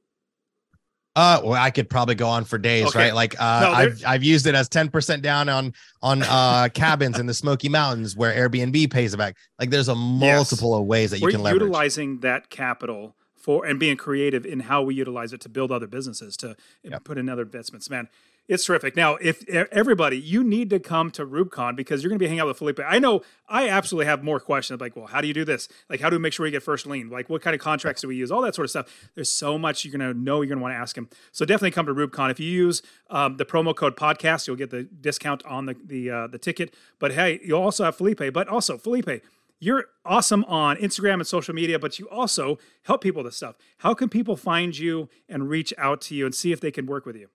Uh, 1.15 1.41
well, 1.43 1.53
I 1.53 1.71
could 1.71 1.89
probably 1.89 2.13
go 2.13 2.27
on 2.27 2.43
for 2.43 2.59
days, 2.59 2.85
okay. 2.89 2.99
right? 2.99 3.15
Like, 3.15 3.41
uh, 3.41 3.61
no, 3.61 3.71
I've 3.71 4.03
I've 4.05 4.23
used 4.23 4.45
it 4.45 4.53
as 4.53 4.69
ten 4.69 4.89
percent 4.89 5.23
down 5.23 5.49
on 5.49 5.73
on 6.03 6.21
uh 6.21 6.69
cabins 6.73 7.17
in 7.17 7.25
the 7.25 7.33
Smoky 7.33 7.69
Mountains 7.69 8.15
where 8.15 8.31
Airbnb 8.33 8.91
pays 8.91 9.15
it 9.15 9.17
back. 9.17 9.35
Like, 9.57 9.71
there's 9.71 9.87
a 9.87 9.95
multiple 9.95 10.71
yes. 10.71 10.79
of 10.79 10.85
ways 10.85 11.11
that 11.11 11.19
you 11.19 11.25
We're 11.25 11.31
can 11.31 11.41
leverage. 11.41 11.61
utilizing 11.61 12.19
that 12.19 12.51
capital 12.51 13.15
for 13.35 13.65
and 13.65 13.79
being 13.79 13.97
creative 13.97 14.45
in 14.45 14.59
how 14.59 14.83
we 14.83 14.93
utilize 14.93 15.33
it 15.33 15.41
to 15.41 15.49
build 15.49 15.71
other 15.71 15.87
businesses 15.87 16.37
to 16.37 16.55
yep. 16.83 17.03
put 17.03 17.17
in 17.17 17.29
other 17.29 17.43
investments. 17.43 17.89
Man, 17.89 18.09
it's 18.47 18.63
terrific. 18.63 18.95
Now, 18.95 19.15
if 19.15 19.47
everybody, 19.49 20.17
you 20.17 20.43
need 20.43 20.69
to 20.69 20.79
come 20.79 21.11
to 21.11 21.25
RubeCon 21.25 21.75
because 21.75 22.01
you're 22.01 22.09
going 22.09 22.17
to 22.17 22.23
be 22.23 22.27
hanging 22.27 22.39
out 22.39 22.47
with 22.47 22.57
Felipe. 22.57 22.79
I 22.85 22.97
know 22.97 23.21
I 23.49 23.67
absolutely 23.67 24.05
have 24.05 24.23
more 24.23 24.39
questions 24.39 24.79
like, 24.79 24.95
well, 24.95 25.07
how 25.07 25.19
do 25.19 25.27
you 25.27 25.33
do 25.33 25.43
this? 25.43 25.67
Like, 25.89 25.99
how 25.99 26.09
do 26.09 26.15
we 26.15 26.21
make 26.21 26.31
sure 26.31 26.45
we 26.45 26.51
get 26.51 26.63
first 26.63 26.85
lien? 26.85 27.09
Like, 27.09 27.29
what 27.29 27.41
kind 27.41 27.53
of 27.53 27.59
contracts 27.59 28.01
do 28.01 28.07
we 28.07 28.15
use? 28.15 28.31
All 28.31 28.41
that 28.43 28.55
sort 28.55 28.65
of 28.65 28.69
stuff. 28.69 29.09
There's 29.15 29.31
so 29.31 29.57
much 29.57 29.83
you're 29.83 29.97
going 29.97 30.13
to 30.13 30.17
know 30.17 30.41
you're 30.41 30.47
going 30.47 30.59
to 30.59 30.63
want 30.63 30.73
to 30.73 30.77
ask 30.77 30.97
him. 30.97 31.09
So 31.31 31.45
definitely 31.45 31.71
come 31.71 31.85
to 31.87 31.93
RubeCon. 31.93 32.31
If 32.31 32.39
you 32.39 32.49
use 32.49 32.81
um, 33.09 33.35
the 33.37 33.45
promo 33.45 33.75
code 33.75 33.97
podcast, 33.97 34.47
you'll 34.47 34.55
get 34.55 34.69
the 34.69 34.83
discount 34.83 35.45
on 35.45 35.65
the 35.65 35.75
the 35.85 36.09
uh, 36.09 36.27
the 36.27 36.37
ticket. 36.37 36.73
But 36.99 37.13
hey, 37.13 37.39
you'll 37.43 37.61
also 37.61 37.83
have 37.83 37.97
Felipe. 37.97 38.33
But 38.33 38.47
also 38.47 38.77
Felipe, 38.77 39.23
you're 39.59 39.85
awesome 40.05 40.45
on 40.45 40.77
Instagram 40.77 41.15
and 41.15 41.27
social 41.27 41.53
media, 41.53 41.79
but 41.79 41.99
you 41.99 42.07
also 42.09 42.59
help 42.83 43.01
people 43.01 43.23
with 43.23 43.31
this 43.31 43.37
stuff. 43.37 43.55
How 43.79 43.93
can 43.93 44.07
people 44.07 44.37
find 44.37 44.77
you 44.77 45.09
and 45.27 45.49
reach 45.49 45.73
out 45.77 45.99
to 46.01 46.15
you 46.15 46.25
and 46.25 46.33
see 46.33 46.51
if 46.51 46.61
they 46.61 46.71
can 46.71 46.85
work 46.85 47.05
with 47.05 47.15
you? 47.15 47.29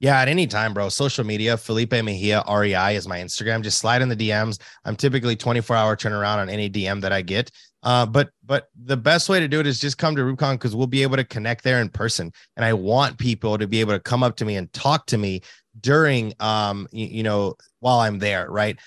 Yeah, 0.00 0.20
at 0.20 0.28
any 0.28 0.46
time, 0.46 0.74
bro. 0.74 0.88
Social 0.88 1.24
media, 1.24 1.56
Felipe 1.56 1.92
Mejia 1.92 2.42
REI 2.48 2.96
is 2.96 3.06
my 3.06 3.18
Instagram. 3.20 3.62
Just 3.62 3.78
slide 3.78 4.02
in 4.02 4.08
the 4.08 4.16
DMs. 4.16 4.60
I'm 4.84 4.96
typically 4.96 5.36
24 5.36 5.76
hour 5.76 5.96
turnaround 5.96 6.38
on 6.38 6.50
any 6.50 6.68
DM 6.68 7.00
that 7.00 7.12
I 7.12 7.22
get. 7.22 7.50
Uh, 7.82 8.04
but 8.06 8.30
but 8.44 8.68
the 8.82 8.96
best 8.96 9.28
way 9.28 9.38
to 9.40 9.46
do 9.46 9.60
it 9.60 9.66
is 9.66 9.78
just 9.78 9.98
come 9.98 10.16
to 10.16 10.22
RubeCon 10.22 10.54
because 10.54 10.74
we'll 10.74 10.86
be 10.86 11.02
able 11.02 11.16
to 11.16 11.24
connect 11.24 11.62
there 11.64 11.80
in 11.80 11.88
person. 11.90 12.32
And 12.56 12.64
I 12.64 12.72
want 12.72 13.18
people 13.18 13.58
to 13.58 13.66
be 13.66 13.80
able 13.80 13.92
to 13.92 14.00
come 14.00 14.22
up 14.22 14.36
to 14.36 14.44
me 14.44 14.56
and 14.56 14.72
talk 14.72 15.06
to 15.06 15.18
me 15.18 15.42
during 15.80 16.32
um 16.40 16.88
you, 16.92 17.06
you 17.06 17.22
know 17.22 17.54
while 17.80 18.00
I'm 18.00 18.18
there, 18.18 18.50
right? 18.50 18.78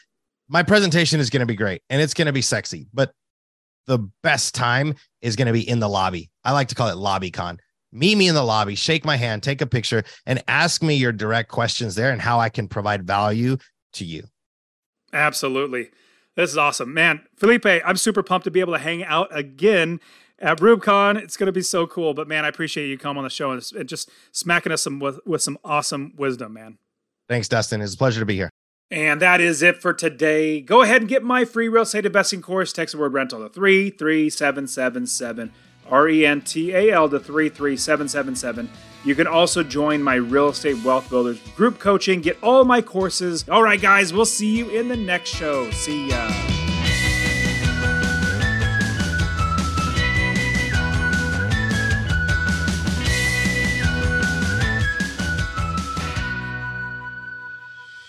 My 0.49 0.63
presentation 0.63 1.19
is 1.19 1.29
going 1.29 1.41
to 1.41 1.45
be 1.45 1.55
great 1.55 1.83
and 1.89 2.01
it's 2.01 2.13
going 2.13 2.25
to 2.25 2.33
be 2.33 2.41
sexy, 2.41 2.87
but 2.93 3.11
the 3.85 3.99
best 4.23 4.55
time 4.55 4.95
is 5.21 5.35
going 5.35 5.47
to 5.47 5.53
be 5.53 5.67
in 5.67 5.79
the 5.79 5.89
lobby. 5.89 6.29
I 6.43 6.51
like 6.53 6.69
to 6.69 6.75
call 6.75 6.89
it 6.89 6.97
lobby 6.97 7.31
con 7.31 7.59
meet 7.97 8.17
me 8.17 8.27
in 8.27 8.35
the 8.35 8.43
lobby, 8.43 8.75
shake 8.75 9.05
my 9.05 9.17
hand, 9.17 9.43
take 9.43 9.61
a 9.61 9.67
picture, 9.67 10.03
and 10.25 10.43
ask 10.47 10.83
me 10.83 10.95
your 10.95 11.11
direct 11.11 11.49
questions 11.49 11.95
there 11.95 12.11
and 12.11 12.21
how 12.21 12.39
I 12.39 12.49
can 12.49 12.67
provide 12.67 13.05
value 13.05 13.57
to 13.93 14.05
you. 14.05 14.23
Absolutely. 15.13 15.89
This 16.35 16.51
is 16.51 16.57
awesome. 16.57 16.93
Man, 16.93 17.21
Felipe, 17.35 17.65
I'm 17.65 17.97
super 17.97 18.21
pumped 18.21 18.45
to 18.45 18.51
be 18.51 18.59
able 18.59 18.73
to 18.73 18.79
hang 18.79 19.03
out 19.03 19.35
again 19.35 19.99
at 20.39 20.59
RubeCon. 20.59 21.17
It's 21.17 21.35
going 21.35 21.47
to 21.47 21.51
be 21.51 21.61
so 21.61 21.87
cool. 21.87 22.13
But 22.13 22.27
man, 22.27 22.45
I 22.45 22.49
appreciate 22.49 22.87
you 22.87 22.97
coming 22.97 23.17
on 23.17 23.23
the 23.23 23.29
show 23.29 23.51
and 23.51 23.89
just 23.89 24.11
smacking 24.31 24.71
us 24.71 24.83
some 24.83 24.99
with, 24.99 25.19
with 25.25 25.41
some 25.41 25.57
awesome 25.63 26.13
wisdom, 26.15 26.53
man. 26.53 26.77
Thanks, 27.27 27.49
Dustin. 27.49 27.81
It's 27.81 27.95
a 27.95 27.97
pleasure 27.97 28.19
to 28.19 28.25
be 28.25 28.35
here. 28.35 28.49
And 28.89 29.21
that 29.21 29.41
is 29.41 29.61
it 29.61 29.81
for 29.81 29.93
today. 29.93 30.61
Go 30.61 30.81
ahead 30.81 31.01
and 31.01 31.09
get 31.09 31.23
my 31.23 31.43
free 31.43 31.67
real 31.67 31.83
estate 31.83 32.05
investing 32.05 32.41
course. 32.41 32.71
Text 32.71 32.93
the 32.93 33.01
word 33.01 33.13
rental 33.13 33.39
to 33.39 33.49
33777. 33.49 35.51
R 35.89 36.09
E 36.09 36.25
N 36.25 36.41
T 36.41 36.73
A 36.73 36.91
L 36.91 37.09
to 37.09 37.19
33777. 37.19 38.69
You 39.03 39.15
can 39.15 39.27
also 39.27 39.63
join 39.63 40.03
my 40.03 40.15
Real 40.15 40.49
Estate 40.49 40.83
Wealth 40.83 41.09
Builders 41.09 41.39
group 41.55 41.79
coaching, 41.79 42.21
get 42.21 42.37
all 42.41 42.65
my 42.65 42.81
courses. 42.81 43.47
All 43.47 43.63
right, 43.63 43.81
guys, 43.81 44.11
we'll 44.11 44.25
see 44.25 44.57
you 44.57 44.69
in 44.69 44.87
the 44.87 44.97
next 44.97 45.29
show. 45.29 45.69
See 45.71 46.09
ya. 46.09 46.46